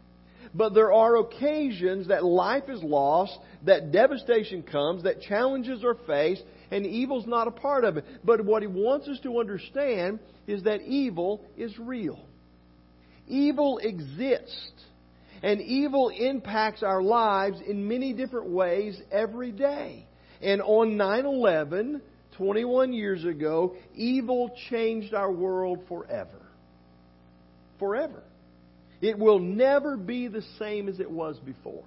But 0.55 0.75
there 0.75 0.93
are 0.93 1.17
occasions 1.17 2.09
that 2.09 2.25
life 2.25 2.65
is 2.69 2.83
lost, 2.83 3.39
that 3.65 3.93
devastation 3.93 4.62
comes, 4.62 5.05
that 5.05 5.23
challenges 5.23 5.85
are 5.85 5.97
faced, 6.07 6.43
and 6.71 6.85
evil's 6.85 7.27
not 7.27 7.49
a 7.49 7.53
part 7.53 7.85
of 7.85 7.97
it. 7.97 8.05
But 8.25 8.45
what 8.45 8.62
he 8.62 8.69
wants 8.69 9.09
us 9.09 9.21
to 9.23 9.39
understand 9.39 10.19
is 10.47 10.65
that 10.65 10.83
evil 10.83 11.45
is 11.57 11.79
real. 11.79 12.21
Evil 13.30 13.78
exists. 13.78 14.72
And 15.42 15.60
evil 15.62 16.10
impacts 16.10 16.82
our 16.82 17.02
lives 17.02 17.58
in 17.66 17.88
many 17.88 18.12
different 18.12 18.50
ways 18.50 19.00
every 19.10 19.52
day. 19.52 20.04
And 20.42 20.60
on 20.60 20.99
9 20.99 21.25
11, 21.25 22.02
21 22.37 22.92
years 22.92 23.25
ago, 23.25 23.75
evil 23.94 24.54
changed 24.68 25.14
our 25.14 25.32
world 25.32 25.80
forever. 25.88 26.42
Forever. 27.78 28.22
It 29.00 29.18
will 29.18 29.38
never 29.38 29.96
be 29.96 30.28
the 30.28 30.44
same 30.58 30.88
as 30.88 31.00
it 31.00 31.10
was 31.10 31.38
before. 31.38 31.84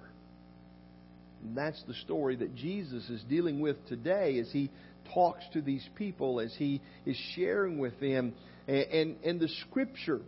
And 1.44 1.56
that's 1.56 1.82
the 1.86 1.94
story 1.94 2.36
that 2.36 2.56
Jesus 2.56 3.08
is 3.08 3.22
dealing 3.28 3.60
with 3.60 3.76
today 3.86 4.38
as 4.38 4.50
he 4.50 4.70
talks 5.12 5.44
to 5.52 5.60
these 5.60 5.86
people, 5.94 6.40
as 6.40 6.52
he 6.56 6.80
is 7.06 7.16
sharing 7.36 7.78
with 7.78 7.98
them. 8.00 8.34
And, 8.66 8.76
and, 8.76 9.16
and 9.24 9.40
the 9.40 9.48
scripture 9.68 10.20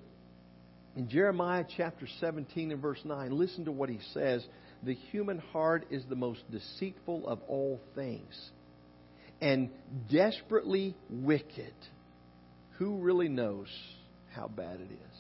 in 0.96 1.08
Jeremiah 1.10 1.64
chapter 1.76 2.08
17 2.20 2.72
and 2.72 2.80
verse 2.80 3.00
9, 3.04 3.30
listen 3.30 3.66
to 3.66 3.72
what 3.72 3.90
he 3.90 4.00
says. 4.14 4.44
The 4.82 4.94
human 4.94 5.38
heart 5.38 5.86
is 5.90 6.02
the 6.08 6.16
most 6.16 6.40
deceitful 6.50 7.28
of 7.28 7.40
all 7.48 7.80
things 7.94 8.50
and 9.40 9.70
desperately 10.10 10.96
wicked. 11.10 11.74
Who 12.78 12.98
really 12.98 13.28
knows 13.28 13.68
how 14.34 14.48
bad 14.48 14.80
it 14.80 14.90
is? 14.90 15.18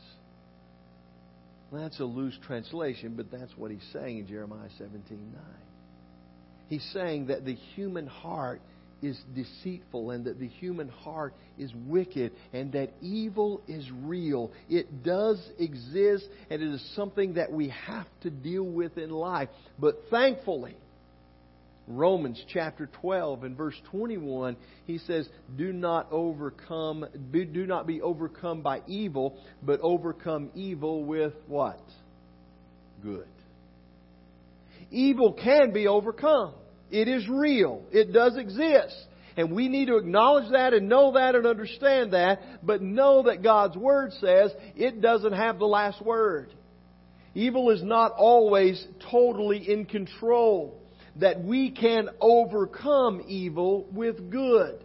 That's 1.72 2.00
a 2.00 2.04
loose 2.04 2.38
translation, 2.46 3.14
but 3.16 3.30
that's 3.30 3.54
what 3.56 3.70
he's 3.70 3.86
saying 3.92 4.18
in 4.18 4.26
Jeremiah 4.26 4.68
17 4.78 5.02
9. 5.08 5.42
He's 6.68 6.88
saying 6.92 7.26
that 7.26 7.44
the 7.44 7.54
human 7.54 8.06
heart 8.06 8.60
is 9.02 9.18
deceitful 9.34 10.10
and 10.10 10.24
that 10.24 10.38
the 10.38 10.48
human 10.48 10.88
heart 10.88 11.34
is 11.58 11.72
wicked 11.86 12.32
and 12.52 12.72
that 12.72 12.90
evil 13.00 13.60
is 13.68 13.88
real. 14.02 14.52
It 14.68 15.02
does 15.02 15.44
exist 15.58 16.26
and 16.50 16.62
it 16.62 16.68
is 16.68 16.94
something 16.94 17.34
that 17.34 17.52
we 17.52 17.68
have 17.86 18.06
to 18.22 18.30
deal 18.30 18.64
with 18.64 18.96
in 18.98 19.10
life. 19.10 19.48
But 19.78 19.96
thankfully, 20.10 20.76
Romans 21.88 22.42
chapter 22.52 22.88
12 23.00 23.44
and 23.44 23.56
verse 23.56 23.76
21, 23.90 24.56
he 24.86 24.98
says, 24.98 25.28
Do 25.56 25.72
not 25.72 26.08
overcome, 26.10 27.06
do 27.32 27.66
not 27.66 27.86
be 27.86 28.02
overcome 28.02 28.62
by 28.62 28.82
evil, 28.88 29.38
but 29.62 29.80
overcome 29.82 30.50
evil 30.54 31.04
with 31.04 31.34
what? 31.46 31.80
Good. 33.02 33.28
Evil 34.90 35.32
can 35.32 35.72
be 35.72 35.86
overcome. 35.86 36.54
It 36.90 37.08
is 37.08 37.28
real. 37.28 37.82
It 37.90 38.12
does 38.12 38.36
exist. 38.36 38.96
And 39.36 39.52
we 39.52 39.68
need 39.68 39.86
to 39.86 39.96
acknowledge 39.96 40.50
that 40.52 40.72
and 40.72 40.88
know 40.88 41.12
that 41.12 41.34
and 41.34 41.46
understand 41.46 42.14
that, 42.14 42.40
but 42.62 42.80
know 42.80 43.24
that 43.24 43.42
God's 43.42 43.76
Word 43.76 44.12
says 44.14 44.50
it 44.74 45.02
doesn't 45.02 45.34
have 45.34 45.58
the 45.58 45.66
last 45.66 46.00
word. 46.00 46.52
Evil 47.34 47.70
is 47.70 47.82
not 47.82 48.12
always 48.12 48.82
totally 49.10 49.70
in 49.70 49.84
control. 49.84 50.80
That 51.16 51.42
we 51.42 51.70
can 51.70 52.08
overcome 52.20 53.24
evil 53.26 53.86
with 53.92 54.30
good. 54.30 54.82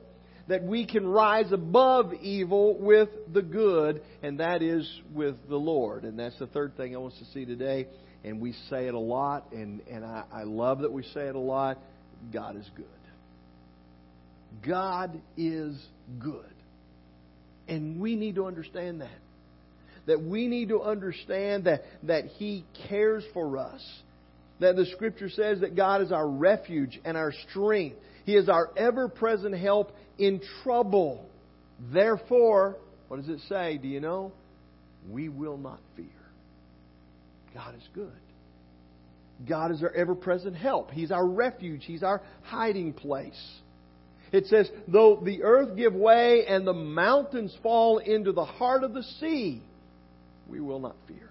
That 0.48 0.64
we 0.64 0.86
can 0.86 1.08
rise 1.08 1.52
above 1.54 2.14
evil 2.14 2.78
with 2.78 3.10
the 3.32 3.42
good, 3.42 4.02
and 4.22 4.40
that 4.42 4.62
is 4.62 4.90
with 5.14 5.36
the 5.48 5.56
Lord. 5.56 6.04
And 6.04 6.20
that's 6.20 6.38
the 6.40 6.48
third 6.48 6.76
thing 6.76 6.94
I 6.94 7.00
want 7.00 7.14
us 7.14 7.20
to 7.20 7.26
see 7.34 7.46
today. 7.46 7.88
And 8.26 8.42
we 8.42 8.54
say 8.70 8.88
it 8.88 8.94
a 8.94 9.00
lot, 9.00 9.54
and, 9.54 9.82
and 9.90 10.04
I, 10.04 10.24
I 10.32 10.44
love 10.44 10.80
that 10.80 10.92
we 10.92 11.04
say 11.04 11.28
it 11.28 11.36
a 11.36 11.40
lot 11.40 11.80
God 12.34 12.56
is 12.58 12.70
good. 12.76 12.86
God 14.68 15.20
is 15.38 15.76
good. 16.20 16.46
And 17.68 18.00
we 18.02 18.16
need 18.16 18.36
to 18.36 18.46
understand 18.46 19.02
that. 19.02 19.10
That 20.08 20.22
we 20.22 20.48
need 20.48 20.70
to 20.70 20.82
understand 20.82 21.66
that, 21.66 21.84
that 22.04 22.26
He 22.26 22.66
cares 22.90 23.24
for 23.34 23.58
us. 23.58 23.82
That 24.60 24.76
the 24.76 24.86
Scripture 24.88 25.30
says 25.30 25.62
that 25.62 25.76
God 25.76 26.02
is 26.02 26.12
our 26.12 26.28
refuge 26.28 27.00
and 27.06 27.16
our 27.16 27.34
strength. 27.50 27.98
He 28.26 28.36
is 28.36 28.50
our 28.50 28.70
ever 28.76 29.08
present 29.08 29.56
help 29.56 29.92
in 30.18 30.42
trouble. 30.64 31.26
Therefore, 31.92 32.78
What 33.12 33.20
does 33.20 33.28
it 33.28 33.42
say? 33.50 33.78
Do 33.78 33.90
you 33.90 34.00
know? 34.00 34.32
We 35.10 35.28
will 35.28 35.58
not 35.58 35.82
fear. 35.98 36.06
God 37.54 37.76
is 37.76 37.84
good. 37.94 38.10
God 39.48 39.72
is 39.72 39.82
our 39.84 39.92
ever 39.92 40.16
present 40.16 40.56
help. 40.56 40.92
He's 40.92 41.12
our 41.12 41.26
refuge. 41.26 41.84
He's 41.86 42.04
our 42.04 42.22
hiding 42.44 42.94
place. 42.94 43.40
It 44.32 44.46
says, 44.48 44.70
though 44.88 45.22
the 45.24 45.44
earth 45.44 45.76
give 45.76 45.94
way 45.94 46.46
and 46.48 46.66
the 46.66 46.74
mountains 46.74 47.56
fall 47.62 47.98
into 47.98 48.32
the 48.32 48.46
heart 48.46 48.84
of 48.84 48.94
the 48.94 49.04
sea, 49.04 49.62
we 50.50 50.60
will 50.60 50.80
not 50.80 50.96
fear. 51.08 51.30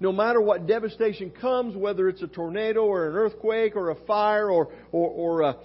No 0.00 0.10
matter 0.10 0.40
what 0.40 0.66
devastation 0.66 1.30
comes, 1.30 1.76
whether 1.76 2.08
it's 2.08 2.22
a 2.22 2.26
tornado 2.26 2.84
or 2.84 3.08
an 3.08 3.14
earthquake 3.14 3.76
or 3.76 3.90
a 3.90 3.94
fire 4.06 4.50
or, 4.50 4.68
or, 4.90 5.10
or 5.10 5.40
a, 5.42 5.56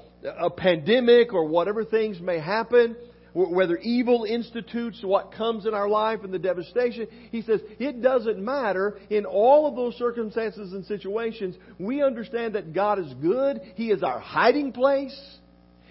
a 0.45 0.49
pandemic 0.49 1.33
or 1.33 1.45
whatever 1.45 1.83
things 1.83 2.19
may 2.19 2.39
happen, 2.39 2.95
whether 3.33 3.77
evil 3.77 4.23
institutes 4.23 5.01
what 5.03 5.33
comes 5.33 5.65
in 5.65 5.73
our 5.73 5.87
life 5.87 6.21
and 6.23 6.33
the 6.33 6.39
devastation, 6.39 7.07
he 7.31 7.41
says 7.41 7.61
it 7.79 8.01
doesn't 8.01 8.43
matter. 8.43 8.97
In 9.09 9.25
all 9.25 9.67
of 9.67 9.75
those 9.75 9.95
circumstances 9.95 10.73
and 10.73 10.85
situations, 10.85 11.55
we 11.77 12.01
understand 12.01 12.55
that 12.55 12.73
God 12.73 12.99
is 12.99 13.13
good. 13.21 13.61
He 13.75 13.91
is 13.91 14.03
our 14.03 14.19
hiding 14.19 14.71
place. 14.71 15.37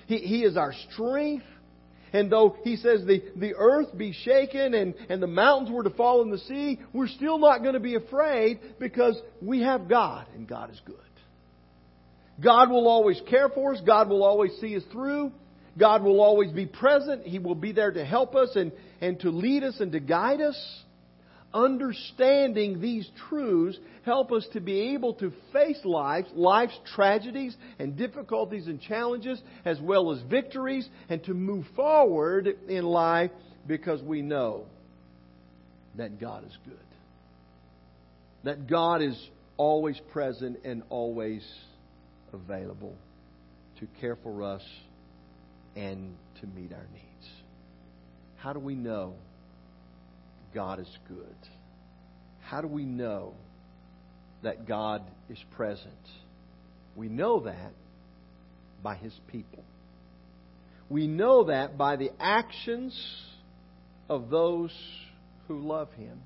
He, 0.06 0.18
he 0.18 0.42
is 0.42 0.56
our 0.56 0.72
strength. 0.90 1.44
And 2.12 2.32
though 2.32 2.56
he 2.64 2.76
says 2.76 3.04
the, 3.04 3.22
the 3.36 3.54
earth 3.54 3.96
be 3.96 4.12
shaken 4.12 4.74
and, 4.74 4.94
and 5.08 5.22
the 5.22 5.26
mountains 5.26 5.70
were 5.70 5.82
to 5.82 5.90
fall 5.90 6.22
in 6.22 6.30
the 6.30 6.38
sea, 6.38 6.80
we're 6.92 7.08
still 7.08 7.38
not 7.38 7.58
going 7.62 7.74
to 7.74 7.80
be 7.80 7.96
afraid 7.96 8.60
because 8.78 9.20
we 9.42 9.60
have 9.60 9.88
God 9.88 10.26
and 10.34 10.48
God 10.48 10.70
is 10.70 10.80
good. 10.86 10.96
God 12.42 12.70
will 12.70 12.88
always 12.88 13.20
care 13.28 13.48
for 13.48 13.74
us. 13.74 13.80
God 13.84 14.08
will 14.08 14.22
always 14.22 14.52
see 14.60 14.76
us 14.76 14.84
through. 14.92 15.32
God 15.78 16.02
will 16.02 16.20
always 16.20 16.50
be 16.50 16.66
present. 16.66 17.24
He 17.24 17.38
will 17.38 17.54
be 17.54 17.72
there 17.72 17.92
to 17.92 18.04
help 18.04 18.34
us 18.34 18.50
and, 18.56 18.72
and 19.00 19.18
to 19.20 19.30
lead 19.30 19.62
us 19.62 19.78
and 19.80 19.92
to 19.92 20.00
guide 20.00 20.40
us. 20.40 20.82
Understanding 21.54 22.80
these 22.80 23.08
truths 23.28 23.78
help 24.04 24.32
us 24.32 24.46
to 24.52 24.60
be 24.60 24.94
able 24.94 25.14
to 25.14 25.32
face 25.52 25.80
life, 25.84 26.26
life's 26.34 26.78
tragedies 26.94 27.56
and 27.78 27.96
difficulties 27.96 28.66
and 28.66 28.80
challenges, 28.80 29.40
as 29.64 29.80
well 29.80 30.10
as 30.12 30.20
victories, 30.28 30.86
and 31.08 31.24
to 31.24 31.32
move 31.32 31.64
forward 31.74 32.48
in 32.68 32.84
life 32.84 33.30
because 33.66 34.02
we 34.02 34.20
know 34.20 34.66
that 35.96 36.20
God 36.20 36.44
is 36.46 36.56
good. 36.66 36.76
That 38.44 38.68
God 38.68 39.00
is 39.00 39.18
always 39.56 39.98
present 40.12 40.58
and 40.64 40.82
always 40.90 41.46
available 42.32 42.94
to 43.80 43.86
care 44.00 44.16
for 44.22 44.42
us 44.42 44.62
and 45.78 46.16
to 46.40 46.46
meet 46.48 46.72
our 46.72 46.86
needs. 46.92 47.32
How 48.36 48.52
do 48.52 48.58
we 48.58 48.74
know 48.74 49.14
God 50.52 50.80
is 50.80 50.98
good? 51.06 51.36
How 52.40 52.60
do 52.60 52.66
we 52.66 52.84
know 52.84 53.34
that 54.42 54.66
God 54.66 55.02
is 55.30 55.38
present? 55.54 55.92
We 56.96 57.08
know 57.08 57.40
that 57.40 57.72
by 58.82 58.96
His 58.96 59.12
people. 59.30 59.62
We 60.88 61.06
know 61.06 61.44
that 61.44 61.78
by 61.78 61.94
the 61.94 62.10
actions 62.18 62.98
of 64.08 64.30
those 64.30 64.72
who 65.46 65.60
love 65.60 65.92
Him 65.92 66.18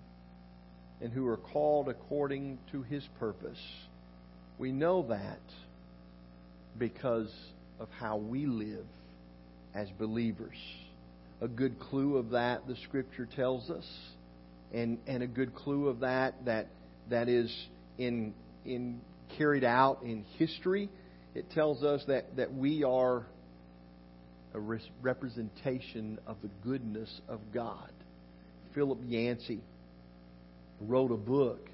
and 1.03 1.13
who 1.13 1.27
are 1.27 1.37
called 1.37 1.91
according 1.91 2.59
to 2.71 2.83
His 2.83 3.07
purpose. 3.19 3.61
We 4.59 4.73
know 4.73 5.07
that 5.11 5.41
because 6.79 7.31
of 7.79 7.89
how 7.99 8.17
we 8.17 8.47
live 8.47 8.87
as 9.75 9.89
believers. 9.99 10.57
A 11.41 11.49
good 11.49 11.79
clue 11.79 12.17
of 12.17 12.31
that 12.31 12.67
the 12.67 12.77
scripture 12.85 13.27
tells 13.37 13.71
us. 13.71 13.89
And 14.73 14.99
and 15.07 15.23
a 15.23 15.27
good 15.27 15.55
clue 15.55 15.89
of 15.89 16.01
that 16.01 16.45
that 16.45 16.69
that 17.11 17.29
is 17.29 17.55
in 17.99 18.33
in 18.65 19.01
carried 19.37 19.65
out 19.65 20.03
in 20.03 20.25
history. 20.39 20.89
It 21.35 21.51
tells 21.51 21.83
us 21.83 22.03
that, 22.09 22.37
that 22.37 22.53
we 22.53 22.85
are 22.85 23.25
a 24.55 24.61
representation 25.01 26.19
of 26.27 26.37
the 26.43 26.51
goodness 26.63 27.11
of 27.29 27.41
God. 27.55 27.91
Philip 28.75 28.99
Yancey 29.07 29.61
wrote 30.81 31.11
a 31.11 31.17
book, 31.17 31.69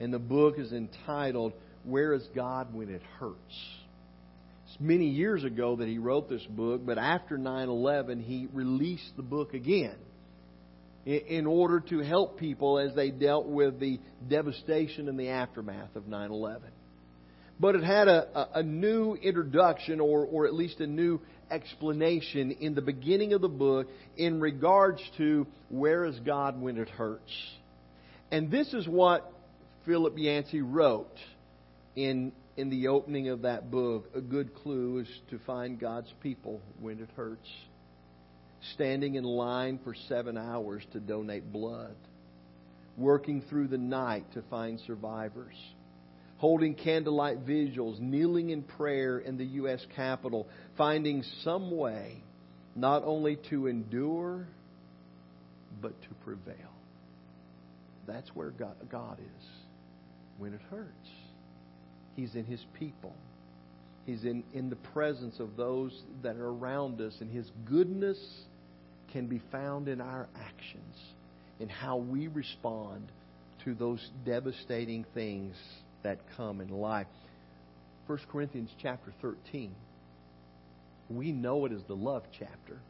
and 0.00 0.12
the 0.12 0.18
book 0.18 0.58
is 0.58 0.72
entitled 0.72 1.52
Where 1.84 2.12
is 2.12 2.26
God 2.34 2.74
When 2.74 2.88
It 2.88 3.02
Hurts? 3.20 3.36
Many 4.80 5.08
years 5.08 5.42
ago 5.42 5.76
that 5.76 5.88
he 5.88 5.98
wrote 5.98 6.28
this 6.28 6.44
book, 6.44 6.82
but 6.86 6.98
after 6.98 7.36
9 7.36 7.68
11, 7.68 8.20
he 8.20 8.48
released 8.52 9.16
the 9.16 9.22
book 9.22 9.54
again 9.54 9.96
in 11.04 11.46
order 11.46 11.80
to 11.80 12.00
help 12.00 12.38
people 12.38 12.78
as 12.78 12.94
they 12.94 13.10
dealt 13.10 13.46
with 13.46 13.80
the 13.80 13.98
devastation 14.28 15.08
and 15.08 15.18
the 15.18 15.30
aftermath 15.30 15.96
of 15.96 16.06
9 16.06 16.30
11. 16.30 16.62
But 17.58 17.74
it 17.74 17.82
had 17.82 18.06
a, 18.06 18.48
a, 18.54 18.62
new 18.62 19.14
introduction, 19.14 20.00
or, 20.00 20.24
or 20.24 20.46
at 20.46 20.54
least 20.54 20.78
a 20.78 20.86
new 20.86 21.20
explanation 21.50 22.52
in 22.52 22.74
the 22.74 22.82
beginning 22.82 23.32
of 23.32 23.40
the 23.40 23.48
book 23.48 23.88
in 24.16 24.40
regards 24.40 25.02
to 25.16 25.46
where 25.70 26.04
is 26.04 26.18
God 26.20 26.60
when 26.60 26.76
it 26.76 26.88
hurts. 26.88 27.32
And 28.30 28.50
this 28.50 28.72
is 28.74 28.86
what 28.86 29.32
Philip 29.86 30.14
Yancey 30.18 30.60
wrote 30.60 31.16
in 31.96 32.32
in 32.58 32.70
the 32.70 32.88
opening 32.88 33.28
of 33.28 33.42
that 33.42 33.70
book, 33.70 34.10
a 34.16 34.20
good 34.20 34.52
clue 34.52 34.98
is 34.98 35.08
to 35.30 35.38
find 35.46 35.78
God's 35.78 36.12
people 36.20 36.60
when 36.80 36.98
it 36.98 37.08
hurts. 37.16 37.48
Standing 38.74 39.14
in 39.14 39.22
line 39.22 39.78
for 39.84 39.94
seven 40.08 40.36
hours 40.36 40.82
to 40.92 40.98
donate 40.98 41.52
blood. 41.52 41.94
Working 42.96 43.42
through 43.48 43.68
the 43.68 43.78
night 43.78 44.24
to 44.34 44.42
find 44.50 44.80
survivors. 44.88 45.54
Holding 46.38 46.74
candlelight 46.74 47.38
vigils, 47.38 47.98
kneeling 48.00 48.50
in 48.50 48.64
prayer 48.64 49.20
in 49.20 49.38
the 49.38 49.44
U.S. 49.44 49.86
Capitol, 49.94 50.48
finding 50.76 51.22
some 51.44 51.70
way 51.70 52.16
not 52.74 53.04
only 53.04 53.38
to 53.50 53.68
endure, 53.68 54.48
but 55.80 55.92
to 56.02 56.08
prevail. 56.24 56.72
That's 58.08 58.28
where 58.34 58.50
God, 58.50 59.18
is 59.20 59.46
when 60.38 60.54
it 60.54 60.60
hurts. 60.70 61.08
He's 62.18 62.34
in 62.34 62.46
His 62.46 62.60
people. 62.76 63.14
He's 64.04 64.24
in, 64.24 64.42
in 64.52 64.70
the 64.70 64.76
presence 64.92 65.38
of 65.38 65.56
those 65.56 65.92
that 66.24 66.34
are 66.34 66.48
around 66.48 67.00
us, 67.00 67.14
and 67.20 67.30
His 67.30 67.48
goodness 67.64 68.18
can 69.12 69.28
be 69.28 69.40
found 69.52 69.86
in 69.86 70.00
our 70.00 70.26
actions, 70.34 70.96
in 71.60 71.68
how 71.68 71.98
we 71.98 72.26
respond 72.26 73.06
to 73.64 73.72
those 73.72 74.04
devastating 74.26 75.06
things 75.14 75.54
that 76.02 76.18
come 76.36 76.60
in 76.60 76.70
life. 76.70 77.06
1 78.08 78.18
Corinthians 78.32 78.70
chapter 78.82 79.12
13. 79.22 79.72
We 81.10 81.30
know 81.30 81.66
it 81.66 81.72
as 81.72 81.82
the 81.86 81.94
love 81.94 82.24
chapter. 82.36 82.80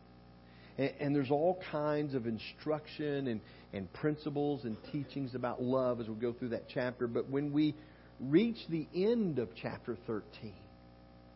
And, 0.78 0.90
and 1.00 1.14
there's 1.14 1.30
all 1.30 1.62
kinds 1.70 2.14
of 2.14 2.26
instruction 2.26 3.26
and, 3.26 3.40
and 3.74 3.92
principles 3.92 4.64
and 4.64 4.74
teachings 4.90 5.34
about 5.34 5.62
love 5.62 6.00
as 6.00 6.08
we 6.08 6.14
go 6.14 6.32
through 6.32 6.50
that 6.50 6.70
chapter. 6.72 7.06
But 7.06 7.28
when 7.28 7.52
we 7.52 7.74
reach 8.20 8.58
the 8.68 8.86
end 8.94 9.38
of 9.38 9.48
chapter 9.60 9.96
13, 10.06 10.52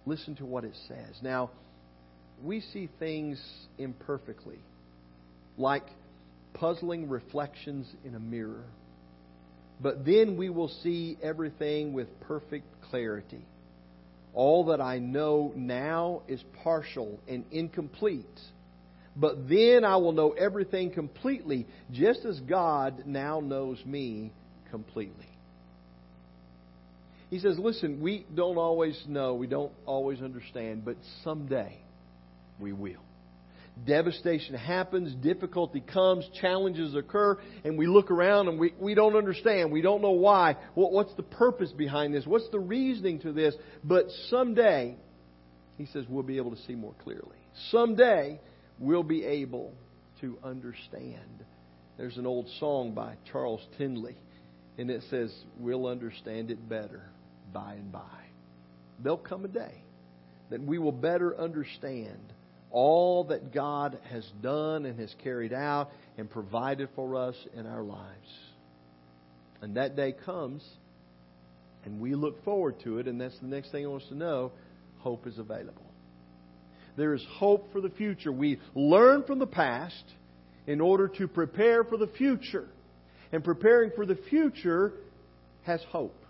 listen 0.06 0.34
to 0.36 0.44
what 0.44 0.64
it 0.64 0.74
says. 0.88 1.16
Now, 1.22 1.50
we 2.42 2.60
see 2.60 2.88
things 2.98 3.40
imperfectly, 3.78 4.58
like 5.56 5.84
puzzling 6.54 7.08
reflections 7.08 7.86
in 8.04 8.14
a 8.14 8.20
mirror. 8.20 8.64
But 9.80 10.04
then 10.04 10.36
we 10.36 10.50
will 10.50 10.68
see 10.68 11.16
everything 11.22 11.92
with 11.92 12.08
perfect 12.20 12.66
clarity. 12.90 13.44
All 14.34 14.66
that 14.66 14.80
I 14.80 14.98
know 14.98 15.52
now 15.56 16.22
is 16.28 16.42
partial 16.62 17.18
and 17.28 17.44
incomplete. 17.50 18.40
But 19.14 19.48
then 19.48 19.84
I 19.84 19.96
will 19.96 20.12
know 20.12 20.30
everything 20.30 20.90
completely, 20.90 21.66
just 21.92 22.24
as 22.24 22.40
God 22.40 23.04
now 23.06 23.40
knows 23.40 23.84
me 23.84 24.32
completely. 24.70 25.31
He 27.32 27.38
says, 27.38 27.58
listen, 27.58 28.02
we 28.02 28.26
don't 28.34 28.58
always 28.58 29.02
know, 29.08 29.32
we 29.32 29.46
don't 29.46 29.72
always 29.86 30.20
understand, 30.20 30.84
but 30.84 30.98
someday 31.24 31.78
we 32.60 32.74
will. 32.74 33.00
Devastation 33.86 34.54
happens, 34.54 35.14
difficulty 35.14 35.80
comes, 35.80 36.28
challenges 36.42 36.94
occur, 36.94 37.38
and 37.64 37.78
we 37.78 37.86
look 37.86 38.10
around 38.10 38.48
and 38.48 38.60
we, 38.60 38.74
we 38.78 38.92
don't 38.94 39.16
understand. 39.16 39.72
We 39.72 39.80
don't 39.80 40.02
know 40.02 40.10
why. 40.10 40.58
What, 40.74 40.92
what's 40.92 41.14
the 41.14 41.22
purpose 41.22 41.72
behind 41.72 42.12
this? 42.12 42.26
What's 42.26 42.50
the 42.50 42.60
reasoning 42.60 43.20
to 43.20 43.32
this? 43.32 43.54
But 43.82 44.10
someday, 44.28 44.94
he 45.78 45.86
says, 45.86 46.04
we'll 46.10 46.24
be 46.24 46.36
able 46.36 46.54
to 46.54 46.62
see 46.64 46.74
more 46.74 46.94
clearly. 47.02 47.38
Someday, 47.70 48.40
we'll 48.78 49.04
be 49.04 49.24
able 49.24 49.72
to 50.20 50.36
understand. 50.44 51.46
There's 51.96 52.18
an 52.18 52.26
old 52.26 52.46
song 52.60 52.92
by 52.92 53.14
Charles 53.32 53.66
Tindley, 53.78 54.18
and 54.76 54.90
it 54.90 55.02
says, 55.08 55.32
We'll 55.58 55.86
understand 55.86 56.50
it 56.50 56.68
better 56.68 57.04
by 57.52 57.74
and 57.74 57.92
by. 57.92 58.00
There'll 59.02 59.18
come 59.18 59.44
a 59.44 59.48
day 59.48 59.82
that 60.50 60.62
we 60.62 60.78
will 60.78 60.92
better 60.92 61.38
understand 61.38 62.20
all 62.70 63.24
that 63.24 63.52
God 63.52 63.98
has 64.10 64.26
done 64.42 64.86
and 64.86 64.98
has 64.98 65.14
carried 65.22 65.52
out 65.52 65.90
and 66.16 66.30
provided 66.30 66.88
for 66.94 67.16
us 67.16 67.36
in 67.54 67.66
our 67.66 67.82
lives. 67.82 68.28
And 69.60 69.76
that 69.76 69.94
day 69.96 70.14
comes, 70.24 70.64
and 71.84 72.00
we 72.00 72.14
look 72.14 72.44
forward 72.44 72.80
to 72.84 72.98
it, 72.98 73.06
and 73.06 73.20
that's 73.20 73.38
the 73.40 73.46
next 73.46 73.70
thing 73.70 73.84
I 73.84 73.88
want 73.88 74.02
us 74.02 74.08
to 74.08 74.14
know 74.14 74.52
hope 74.98 75.26
is 75.26 75.38
available. 75.38 75.82
There 76.96 77.14
is 77.14 77.24
hope 77.36 77.72
for 77.72 77.80
the 77.80 77.90
future. 77.90 78.30
We 78.32 78.58
learn 78.74 79.24
from 79.24 79.38
the 79.38 79.46
past 79.46 80.04
in 80.66 80.80
order 80.80 81.08
to 81.08 81.28
prepare 81.28 81.84
for 81.84 81.96
the 81.96 82.06
future. 82.06 82.68
And 83.32 83.42
preparing 83.42 83.90
for 83.96 84.04
the 84.04 84.18
future 84.28 84.92
has 85.62 85.80
hope. 85.88 86.21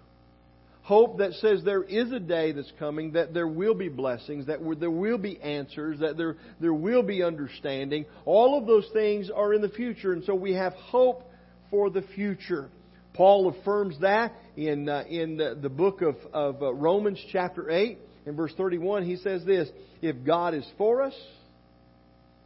Hope 0.93 1.17
that 1.21 1.33
says 1.41 1.63
there 1.65 1.83
is 1.83 2.13
a 2.13 2.21
day 2.21 2.53
that's 2.53 2.71
coming, 2.79 3.13
that 3.13 3.33
there 3.33 3.49
will 3.49 3.73
be 3.75 3.89
blessings, 3.89 4.45
that 4.49 4.59
there 4.79 4.91
will 4.91 5.17
be 5.17 5.41
answers, 5.41 6.01
that 6.01 6.19
there, 6.19 6.37
there 6.61 6.75
will 6.75 7.03
be 7.03 7.23
understanding. 7.23 8.05
All 8.27 8.59
of 8.59 8.67
those 8.67 8.87
things 8.93 9.31
are 9.35 9.55
in 9.55 9.63
the 9.63 9.71
future, 9.71 10.13
and 10.13 10.23
so 10.25 10.35
we 10.35 10.53
have 10.53 10.75
hope 10.75 11.23
for 11.71 11.89
the 11.89 12.03
future. 12.15 12.69
Paul 13.15 13.49
affirms 13.49 14.01
that 14.03 14.35
in, 14.55 14.87
uh, 14.87 15.05
in 15.09 15.39
the, 15.39 15.59
the 15.59 15.71
book 15.71 16.03
of, 16.03 16.17
of 16.31 16.63
uh, 16.63 16.75
Romans, 16.75 17.19
chapter 17.33 17.71
8, 17.71 17.97
in 18.27 18.37
verse 18.37 18.53
31. 18.59 19.07
He 19.07 19.17
says 19.17 19.47
this 19.47 19.71
If 20.03 20.17
God 20.27 20.53
is 20.53 20.71
for 20.77 21.01
us, 21.01 21.15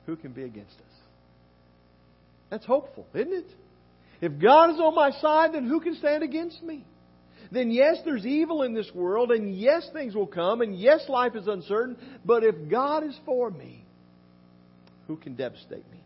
who 0.07 0.15
can 0.15 0.31
be 0.31 0.45
against 0.45 0.77
us? 0.77 1.01
That's 2.51 2.65
hopeful, 2.65 3.09
isn't 3.13 3.33
it? 3.33 3.47
If 4.21 4.41
God 4.41 4.71
is 4.71 4.79
on 4.79 4.95
my 4.95 5.11
side, 5.21 5.53
then 5.53 5.67
who 5.69 5.81
can 5.81 5.97
stand 5.97 6.23
against 6.23 6.63
me? 6.63 6.85
Then 7.51 7.71
yes, 7.71 7.99
there's 8.05 8.27
evil 8.27 8.63
in 8.63 8.75
this 8.75 8.91
world, 8.95 9.31
and 9.31 9.57
yes, 9.57 9.89
things 9.93 10.15
will 10.15 10.27
come, 10.27 10.61
and 10.61 10.79
yes, 10.79 11.09
life 11.09 11.37
is 11.37 11.47
uncertain, 11.47 11.97
but 12.25 12.43
if 12.43 12.55
God 12.71 13.05
is 13.05 13.17
for 13.25 13.51
me, 13.51 13.85
who 15.07 15.17
can 15.17 15.37
devastate 15.37 15.91
me? 15.93 16.01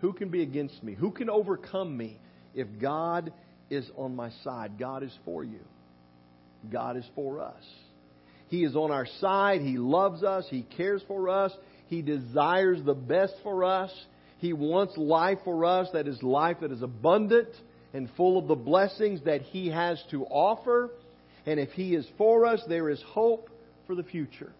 Who 0.00 0.12
can 0.12 0.28
be 0.28 0.42
against 0.42 0.82
me? 0.82 0.94
Who 0.94 1.10
can 1.10 1.30
overcome 1.30 1.96
me 1.96 2.18
if 2.54 2.66
God 2.80 3.32
is 3.70 3.90
on 3.96 4.14
my 4.14 4.30
side? 4.44 4.72
God 4.78 5.02
is 5.02 5.12
for 5.24 5.42
you. 5.42 5.60
God 6.70 6.96
is 6.96 7.04
for 7.14 7.40
us. 7.40 7.62
He 8.48 8.62
is 8.64 8.76
on 8.76 8.90
our 8.90 9.06
side. 9.20 9.60
He 9.62 9.78
loves 9.78 10.22
us. 10.22 10.46
He 10.50 10.62
cares 10.62 11.02
for 11.08 11.28
us. 11.28 11.52
He 11.88 12.02
desires 12.02 12.78
the 12.84 12.94
best 12.94 13.34
for 13.42 13.64
us. 13.64 13.90
He 14.38 14.52
wants 14.52 14.96
life 14.96 15.38
for 15.44 15.64
us 15.64 15.88
that 15.92 16.06
is 16.06 16.22
life 16.22 16.58
that 16.60 16.70
is 16.70 16.82
abundant 16.82 17.48
and 17.96 18.08
full 18.16 18.38
of 18.38 18.46
the 18.46 18.54
blessings 18.54 19.22
that 19.24 19.42
He 19.42 19.68
has 19.68 20.02
to 20.10 20.24
offer. 20.26 20.90
And 21.46 21.58
if 21.58 21.70
He 21.70 21.94
is 21.94 22.06
for 22.18 22.44
us, 22.46 22.60
there 22.68 22.90
is 22.90 23.02
hope 23.08 23.48
for 23.86 23.94
the 23.94 24.02
future. 24.02 24.52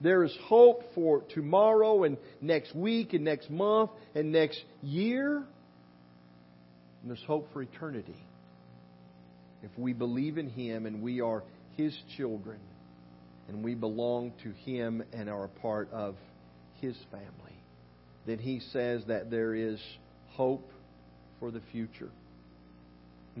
There 0.00 0.24
is 0.24 0.36
hope 0.44 0.82
for 0.94 1.22
tomorrow 1.34 2.04
and 2.04 2.16
next 2.40 2.74
week 2.74 3.12
and 3.12 3.24
next 3.24 3.50
month 3.50 3.90
and 4.14 4.32
next 4.32 4.62
year. 4.82 5.36
And 5.36 5.44
there's 7.04 7.24
hope 7.26 7.48
for 7.52 7.62
eternity. 7.62 8.16
If 9.62 9.70
we 9.76 9.92
believe 9.92 10.38
in 10.38 10.48
Him 10.48 10.86
and 10.86 11.02
we 11.02 11.20
are 11.20 11.42
His 11.76 11.96
children 12.16 12.58
and 13.48 13.64
we 13.64 13.74
belong 13.74 14.32
to 14.42 14.50
Him 14.70 15.02
and 15.12 15.28
are 15.28 15.44
a 15.44 15.60
part 15.60 15.90
of 15.92 16.16
His 16.80 16.96
family 17.10 17.48
then 18.28 18.38
he 18.38 18.60
says 18.72 19.02
that 19.06 19.30
there 19.30 19.54
is 19.54 19.80
hope 20.32 20.70
for 21.40 21.50
the 21.50 21.62
future. 21.72 22.10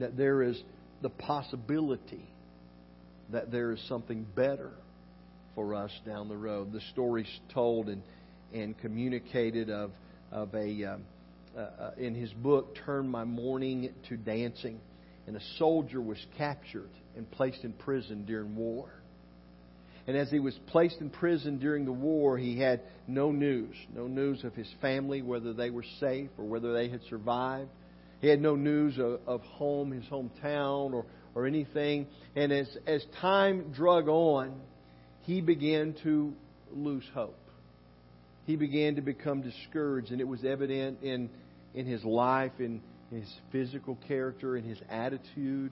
That 0.00 0.16
there 0.16 0.42
is 0.42 0.60
the 1.02 1.10
possibility 1.10 2.24
that 3.30 3.50
there 3.50 3.72
is 3.72 3.80
something 3.88 4.26
better 4.34 4.70
for 5.54 5.74
us 5.74 5.90
down 6.06 6.28
the 6.28 6.36
road. 6.36 6.72
The 6.72 6.80
story's 6.92 7.40
told 7.52 7.88
and, 7.88 8.02
and 8.54 8.78
communicated 8.78 9.70
of, 9.70 9.90
of 10.32 10.54
a, 10.54 10.84
um, 10.84 11.04
uh, 11.56 11.60
uh, 11.60 11.90
in 11.98 12.14
his 12.14 12.30
book, 12.32 12.76
Turn 12.86 13.08
My 13.08 13.24
Mourning 13.24 13.92
to 14.08 14.16
Dancing. 14.16 14.80
And 15.26 15.36
a 15.36 15.40
soldier 15.58 16.00
was 16.00 16.18
captured 16.38 16.88
and 17.16 17.30
placed 17.30 17.64
in 17.64 17.72
prison 17.72 18.24
during 18.24 18.56
war. 18.56 18.88
And 20.06 20.16
as 20.16 20.30
he 20.30 20.38
was 20.38 20.58
placed 20.68 21.02
in 21.02 21.10
prison 21.10 21.58
during 21.58 21.84
the 21.84 21.92
war, 21.92 22.38
he 22.38 22.58
had 22.58 22.80
no 23.06 23.30
news. 23.30 23.74
No 23.94 24.06
news 24.06 24.42
of 24.42 24.54
his 24.54 24.68
family, 24.80 25.20
whether 25.20 25.52
they 25.52 25.68
were 25.68 25.84
safe 26.00 26.30
or 26.38 26.46
whether 26.46 26.72
they 26.72 26.88
had 26.88 27.02
survived. 27.10 27.68
He 28.20 28.28
had 28.28 28.40
no 28.40 28.56
news 28.56 28.98
of, 28.98 29.20
of 29.26 29.42
home, 29.42 29.92
his 29.92 30.04
hometown, 30.04 30.92
or, 30.92 31.06
or 31.34 31.46
anything. 31.46 32.06
And 32.34 32.52
as, 32.52 32.68
as 32.86 33.04
time 33.20 33.72
drug 33.72 34.08
on, 34.08 34.60
he 35.22 35.40
began 35.40 35.94
to 36.02 36.32
lose 36.72 37.04
hope. 37.14 37.38
He 38.46 38.56
began 38.56 38.96
to 38.96 39.02
become 39.02 39.42
discouraged, 39.42 40.10
and 40.10 40.20
it 40.20 40.26
was 40.26 40.44
evident 40.44 41.02
in, 41.02 41.28
in 41.74 41.86
his 41.86 42.02
life, 42.04 42.52
in 42.58 42.80
his 43.10 43.30
physical 43.52 43.98
character, 44.08 44.56
in 44.56 44.64
his 44.64 44.78
attitude. 44.88 45.70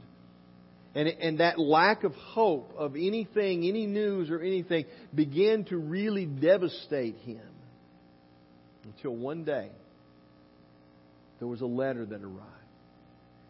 And, 0.94 1.08
and 1.08 1.40
that 1.40 1.58
lack 1.58 2.04
of 2.04 2.14
hope 2.14 2.72
of 2.76 2.94
anything, 2.94 3.64
any 3.64 3.86
news 3.86 4.30
or 4.30 4.40
anything, 4.40 4.84
began 5.14 5.64
to 5.64 5.76
really 5.76 6.26
devastate 6.26 7.16
him. 7.18 7.40
Until 8.84 9.16
one 9.16 9.44
day, 9.44 9.70
there 11.38 11.48
was 11.48 11.60
a 11.60 11.66
letter 11.66 12.04
that 12.04 12.22
arrived. 12.22 12.52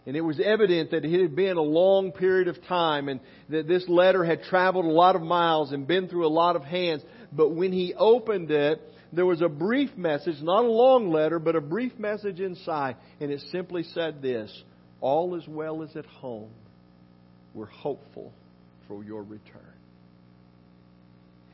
And 0.06 0.16
it 0.16 0.20
was 0.20 0.38
evident 0.38 0.92
that 0.92 1.04
it 1.04 1.20
had 1.20 1.34
been 1.34 1.56
a 1.56 1.62
long 1.62 2.12
period 2.12 2.46
of 2.46 2.64
time 2.66 3.08
and 3.08 3.18
that 3.48 3.66
this 3.66 3.84
letter 3.88 4.24
had 4.24 4.42
traveled 4.44 4.84
a 4.84 4.90
lot 4.90 5.16
of 5.16 5.22
miles 5.22 5.72
and 5.72 5.86
been 5.86 6.08
through 6.08 6.26
a 6.26 6.28
lot 6.28 6.54
of 6.54 6.62
hands. 6.62 7.02
But 7.32 7.50
when 7.50 7.72
he 7.72 7.92
opened 7.94 8.52
it, 8.52 8.80
there 9.12 9.26
was 9.26 9.42
a 9.42 9.48
brief 9.48 9.96
message, 9.96 10.36
not 10.42 10.64
a 10.64 10.70
long 10.70 11.10
letter, 11.10 11.40
but 11.40 11.56
a 11.56 11.60
brief 11.60 11.98
message 11.98 12.38
inside. 12.38 12.96
And 13.20 13.32
it 13.32 13.40
simply 13.50 13.82
said 13.82 14.22
this 14.22 14.62
All 15.00 15.34
is 15.34 15.46
well 15.48 15.82
as 15.82 15.96
at 15.96 16.06
home 16.06 16.50
we're 17.52 17.66
hopeful 17.66 18.32
for 18.86 19.02
your 19.02 19.22
return. 19.22 19.75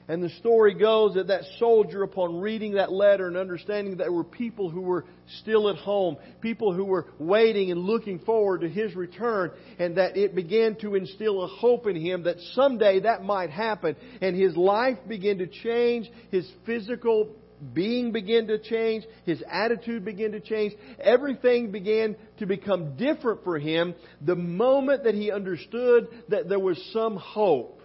And 0.08 0.22
the 0.22 0.30
story 0.30 0.74
goes 0.74 1.14
that 1.14 1.28
that 1.28 1.42
soldier, 1.58 2.02
upon 2.02 2.40
reading 2.40 2.72
that 2.74 2.90
letter 2.92 3.28
and 3.28 3.36
understanding 3.36 3.96
that 3.96 4.04
there 4.04 4.12
were 4.12 4.24
people 4.24 4.68
who 4.68 4.80
were 4.80 5.04
still 5.40 5.68
at 5.68 5.76
home, 5.76 6.16
people 6.40 6.72
who 6.72 6.84
were 6.84 7.06
waiting 7.18 7.70
and 7.70 7.80
looking 7.80 8.18
forward 8.20 8.62
to 8.62 8.68
his 8.68 8.96
return, 8.96 9.52
and 9.78 9.96
that 9.96 10.16
it 10.16 10.34
began 10.34 10.74
to 10.76 10.96
instill 10.96 11.42
a 11.42 11.46
hope 11.46 11.86
in 11.86 11.94
him 11.94 12.24
that 12.24 12.38
someday 12.54 13.00
that 13.00 13.22
might 13.22 13.50
happen, 13.50 13.94
and 14.20 14.34
his 14.34 14.56
life 14.56 14.98
began 15.06 15.38
to 15.38 15.46
change, 15.46 16.10
his 16.30 16.50
physical 16.66 17.36
being 17.72 18.10
began 18.10 18.48
to 18.48 18.58
change, 18.58 19.04
his 19.24 19.40
attitude 19.48 20.04
began 20.04 20.32
to 20.32 20.40
change, 20.40 20.72
everything 20.98 21.70
began 21.70 22.16
to 22.38 22.46
become 22.46 22.96
different 22.96 23.44
for 23.44 23.56
him 23.56 23.94
the 24.20 24.34
moment 24.34 25.04
that 25.04 25.14
he 25.14 25.30
understood 25.30 26.08
that 26.28 26.48
there 26.48 26.58
was 26.58 26.76
some 26.92 27.16
hope 27.16 27.78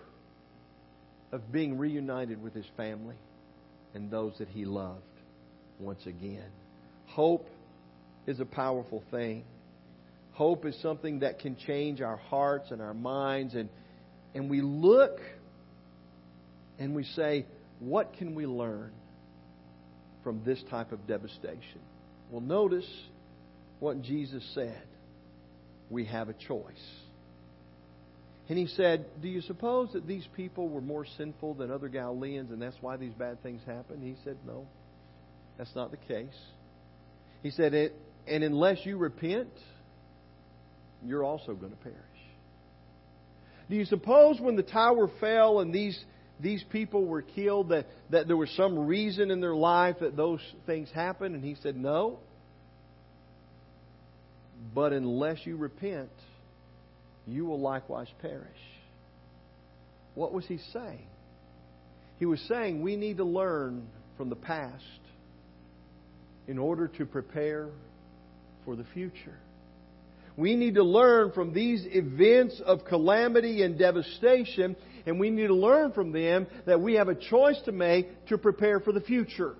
of 1.31 1.51
being 1.51 1.77
reunited 1.77 2.41
with 2.41 2.53
his 2.53 2.65
family 2.75 3.15
and 3.93 4.09
those 4.09 4.33
that 4.39 4.47
he 4.49 4.65
loved 4.65 5.01
once 5.79 6.05
again. 6.05 6.49
Hope 7.07 7.47
is 8.25 8.39
a 8.39 8.45
powerful 8.45 9.03
thing. 9.11 9.43
Hope 10.33 10.65
is 10.65 10.79
something 10.81 11.19
that 11.19 11.39
can 11.39 11.55
change 11.55 12.01
our 12.01 12.17
hearts 12.17 12.71
and 12.71 12.81
our 12.81 12.93
minds 12.93 13.55
and 13.55 13.69
and 14.35 14.49
we 14.49 14.61
look 14.61 15.19
and 16.77 16.93
we 16.93 17.03
say, 17.03 17.45
what 17.79 18.13
can 18.17 18.35
we 18.35 18.45
learn 18.45 18.91
from 20.23 20.43
this 20.45 20.61
type 20.69 20.91
of 20.91 21.07
devastation? 21.07 21.81
Well, 22.29 22.41
notice 22.41 22.87
what 23.79 24.01
Jesus 24.01 24.43
said. 24.53 24.83
We 25.89 26.05
have 26.05 26.29
a 26.29 26.33
choice. 26.33 26.73
And 28.49 28.57
he 28.57 28.67
said, 28.67 29.05
Do 29.21 29.27
you 29.27 29.41
suppose 29.41 29.89
that 29.93 30.07
these 30.07 30.25
people 30.35 30.69
were 30.69 30.81
more 30.81 31.05
sinful 31.17 31.55
than 31.55 31.71
other 31.71 31.89
Galileans 31.89 32.51
and 32.51 32.61
that's 32.61 32.77
why 32.81 32.97
these 32.97 33.13
bad 33.13 33.41
things 33.43 33.61
happened? 33.65 34.03
He 34.03 34.15
said, 34.23 34.37
No, 34.45 34.65
that's 35.57 35.75
not 35.75 35.91
the 35.91 35.97
case. 35.97 36.37
He 37.43 37.51
said, 37.51 37.73
And 38.25 38.43
unless 38.43 38.85
you 38.85 38.97
repent, 38.97 39.49
you're 41.05 41.23
also 41.23 41.53
going 41.53 41.71
to 41.71 41.77
perish. 41.77 41.97
Do 43.69 43.75
you 43.75 43.85
suppose 43.85 44.39
when 44.39 44.55
the 44.55 44.63
tower 44.63 45.09
fell 45.19 45.59
and 45.59 45.73
these 45.73 46.01
these 46.39 46.63
people 46.71 47.05
were 47.05 47.23
killed, 47.23 47.69
that, 47.69 47.87
that 48.11 48.27
there 48.27 48.37
was 48.37 48.51
some 48.51 48.85
reason 48.85 49.31
in 49.31 49.41
their 49.41 49.55
life 49.55 49.97
that 50.01 50.15
those 50.15 50.39
things 50.65 50.89
happened? 50.93 51.35
And 51.35 51.43
he 51.43 51.55
said, 51.61 51.75
No. 51.75 52.19
But 54.73 54.93
unless 54.93 55.37
you 55.45 55.57
repent, 55.57 56.09
you 57.27 57.45
will 57.45 57.59
likewise 57.59 58.07
perish. 58.21 58.47
What 60.15 60.33
was 60.33 60.45
he 60.45 60.59
saying? 60.73 61.07
He 62.19 62.25
was 62.25 62.41
saying 62.47 62.81
we 62.81 62.95
need 62.95 63.17
to 63.17 63.23
learn 63.23 63.87
from 64.17 64.29
the 64.29 64.35
past 64.35 64.83
in 66.47 66.57
order 66.57 66.87
to 66.87 67.05
prepare 67.05 67.69
for 68.65 68.75
the 68.75 68.85
future. 68.93 69.37
We 70.35 70.55
need 70.55 70.75
to 70.75 70.83
learn 70.83 71.31
from 71.31 71.53
these 71.53 71.83
events 71.85 72.61
of 72.65 72.85
calamity 72.85 73.63
and 73.63 73.77
devastation, 73.77 74.75
and 75.05 75.19
we 75.19 75.29
need 75.29 75.47
to 75.47 75.55
learn 75.55 75.91
from 75.91 76.11
them 76.11 76.47
that 76.65 76.79
we 76.79 76.93
have 76.93 77.09
a 77.09 77.15
choice 77.15 77.59
to 77.65 77.71
make 77.71 78.27
to 78.27 78.37
prepare 78.37 78.79
for 78.79 78.91
the 78.91 79.01
future 79.01 79.55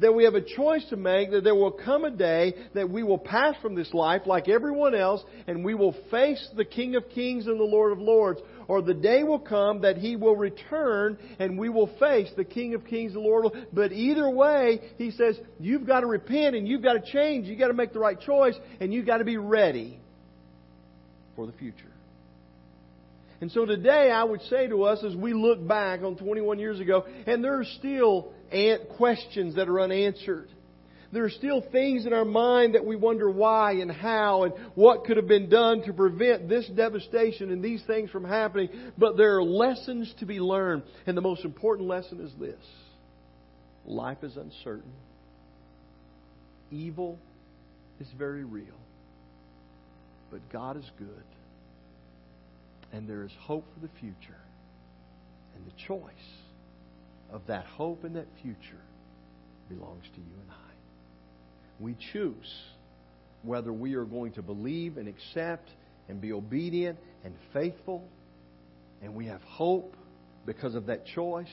that 0.00 0.14
we 0.14 0.24
have 0.24 0.34
a 0.34 0.40
choice 0.40 0.84
to 0.90 0.96
make, 0.96 1.30
that 1.30 1.44
there 1.44 1.54
will 1.54 1.72
come 1.72 2.04
a 2.04 2.10
day 2.10 2.54
that 2.74 2.88
we 2.88 3.02
will 3.02 3.18
pass 3.18 3.54
from 3.60 3.74
this 3.74 3.92
life 3.92 4.22
like 4.26 4.48
everyone 4.48 4.94
else, 4.94 5.22
and 5.46 5.64
we 5.64 5.74
will 5.74 5.94
face 6.10 6.46
the 6.56 6.64
King 6.64 6.96
of 6.96 7.08
Kings 7.10 7.46
and 7.46 7.58
the 7.58 7.64
Lord 7.64 7.92
of 7.92 7.98
Lords. 7.98 8.40
Or 8.68 8.82
the 8.82 8.94
day 8.94 9.22
will 9.22 9.38
come 9.38 9.80
that 9.80 9.96
He 9.96 10.14
will 10.14 10.36
return 10.36 11.16
and 11.38 11.58
we 11.58 11.70
will 11.70 11.90
face 11.98 12.30
the 12.36 12.44
King 12.44 12.74
of 12.74 12.84
Kings 12.84 13.14
and 13.14 13.24
the 13.24 13.28
Lord 13.28 13.46
of 13.46 13.54
Lords. 13.54 13.68
But 13.72 13.92
either 13.92 14.28
way, 14.28 14.80
He 14.98 15.10
says, 15.10 15.38
you've 15.58 15.86
got 15.86 16.00
to 16.00 16.06
repent 16.06 16.54
and 16.54 16.68
you've 16.68 16.82
got 16.82 16.92
to 16.92 17.12
change. 17.12 17.46
You've 17.46 17.58
got 17.58 17.68
to 17.68 17.74
make 17.74 17.94
the 17.94 17.98
right 17.98 18.20
choice 18.20 18.54
and 18.80 18.92
you've 18.92 19.06
got 19.06 19.18
to 19.18 19.24
be 19.24 19.38
ready 19.38 19.98
for 21.34 21.46
the 21.46 21.52
future. 21.52 21.92
And 23.40 23.50
so 23.52 23.64
today 23.64 24.10
I 24.10 24.24
would 24.24 24.42
say 24.42 24.66
to 24.66 24.82
us 24.82 25.02
as 25.04 25.14
we 25.14 25.32
look 25.32 25.66
back 25.66 26.02
on 26.02 26.16
21 26.16 26.58
years 26.58 26.80
ago, 26.80 27.04
and 27.26 27.42
there 27.42 27.58
are 27.58 27.64
still 27.64 28.32
questions 28.96 29.56
that 29.56 29.68
are 29.68 29.80
unanswered. 29.80 30.48
There 31.10 31.24
are 31.24 31.30
still 31.30 31.62
things 31.72 32.04
in 32.04 32.12
our 32.12 32.24
mind 32.24 32.74
that 32.74 32.84
we 32.84 32.94
wonder 32.94 33.30
why 33.30 33.72
and 33.72 33.90
how 33.90 34.42
and 34.42 34.52
what 34.74 35.04
could 35.04 35.16
have 35.16 35.26
been 35.26 35.48
done 35.48 35.82
to 35.84 35.92
prevent 35.94 36.48
this 36.48 36.68
devastation 36.68 37.50
and 37.50 37.62
these 37.62 37.82
things 37.86 38.10
from 38.10 38.24
happening. 38.24 38.68
But 38.98 39.16
there 39.16 39.36
are 39.36 39.42
lessons 39.42 40.12
to 40.20 40.26
be 40.26 40.38
learned. 40.38 40.82
And 41.06 41.16
the 41.16 41.22
most 41.22 41.46
important 41.46 41.88
lesson 41.88 42.20
is 42.20 42.30
this 42.38 42.60
life 43.86 44.18
is 44.22 44.36
uncertain, 44.36 44.92
evil 46.70 47.18
is 48.00 48.08
very 48.18 48.44
real, 48.44 48.66
but 50.30 50.40
God 50.52 50.76
is 50.76 50.90
good. 50.98 51.08
And 52.92 53.08
there 53.08 53.22
is 53.22 53.32
hope 53.40 53.64
for 53.74 53.80
the 53.80 53.92
future. 54.00 54.36
And 55.54 55.66
the 55.66 55.72
choice 55.86 56.37
of 57.32 57.42
that 57.46 57.64
hope 57.66 58.04
and 58.04 58.16
that 58.16 58.26
future 58.42 58.82
belongs 59.68 60.04
to 60.14 60.20
you 60.20 60.40
and 60.40 60.50
I. 60.50 60.54
We 61.80 61.96
choose 62.12 62.52
whether 63.42 63.72
we 63.72 63.94
are 63.94 64.04
going 64.04 64.32
to 64.32 64.42
believe 64.42 64.96
and 64.96 65.08
accept 65.08 65.68
and 66.08 66.20
be 66.20 66.32
obedient 66.32 66.98
and 67.24 67.34
faithful. 67.52 68.04
And 69.02 69.14
we 69.14 69.26
have 69.26 69.42
hope 69.42 69.94
because 70.46 70.74
of 70.74 70.86
that 70.86 71.06
choice 71.06 71.46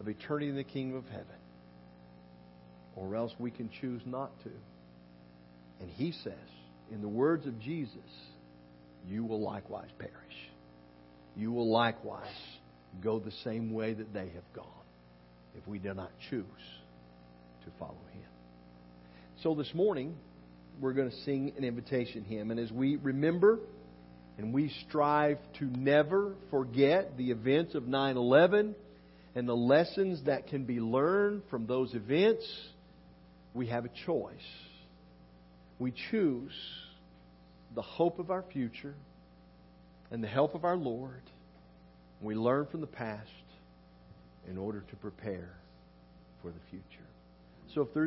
of 0.00 0.08
eternity 0.08 0.48
in 0.48 0.56
the 0.56 0.64
kingdom 0.64 0.98
of 0.98 1.06
heaven. 1.06 1.26
Or 2.96 3.16
else 3.16 3.32
we 3.38 3.50
can 3.50 3.70
choose 3.80 4.02
not 4.06 4.30
to. 4.44 4.50
And 5.80 5.90
he 5.90 6.12
says, 6.22 6.32
in 6.92 7.00
the 7.00 7.08
words 7.08 7.46
of 7.46 7.58
Jesus, 7.58 7.96
you 9.08 9.24
will 9.24 9.40
likewise 9.40 9.88
perish. 9.98 10.12
You 11.36 11.50
will 11.50 11.70
likewise 11.70 12.28
go 13.02 13.18
the 13.18 13.32
same 13.42 13.72
way 13.72 13.94
that 13.94 14.12
they 14.12 14.28
have 14.28 14.52
gone 14.54 14.83
if 15.56 15.66
we 15.66 15.78
do 15.78 15.94
not 15.94 16.10
choose 16.30 16.44
to 17.64 17.70
follow 17.78 17.92
Him. 18.12 18.22
So 19.42 19.54
this 19.54 19.72
morning, 19.74 20.14
we're 20.80 20.92
going 20.92 21.10
to 21.10 21.16
sing 21.18 21.52
an 21.56 21.64
invitation 21.64 22.24
hymn. 22.24 22.50
And 22.50 22.58
as 22.58 22.70
we 22.72 22.96
remember 22.96 23.58
and 24.38 24.52
we 24.52 24.72
strive 24.88 25.38
to 25.58 25.64
never 25.64 26.34
forget 26.50 27.16
the 27.16 27.30
events 27.30 27.74
of 27.74 27.86
9 27.86 28.16
11 28.16 28.74
and 29.34 29.48
the 29.48 29.54
lessons 29.54 30.22
that 30.26 30.48
can 30.48 30.64
be 30.64 30.80
learned 30.80 31.42
from 31.50 31.66
those 31.66 31.94
events, 31.94 32.44
we 33.52 33.68
have 33.68 33.84
a 33.84 33.90
choice. 34.06 34.32
We 35.78 35.92
choose 36.10 36.52
the 37.74 37.82
hope 37.82 38.18
of 38.18 38.30
our 38.30 38.44
future 38.52 38.94
and 40.10 40.22
the 40.22 40.28
help 40.28 40.54
of 40.54 40.64
our 40.64 40.76
Lord. 40.76 41.22
We 42.20 42.34
learn 42.34 42.66
from 42.70 42.80
the 42.80 42.86
past 42.86 43.28
in 44.50 44.58
order 44.58 44.82
to 44.88 44.96
prepare 44.96 45.56
for 46.42 46.48
the 46.48 46.60
future. 46.70 47.06
So 47.66 47.82
if 47.82 47.94
there's 47.94 48.02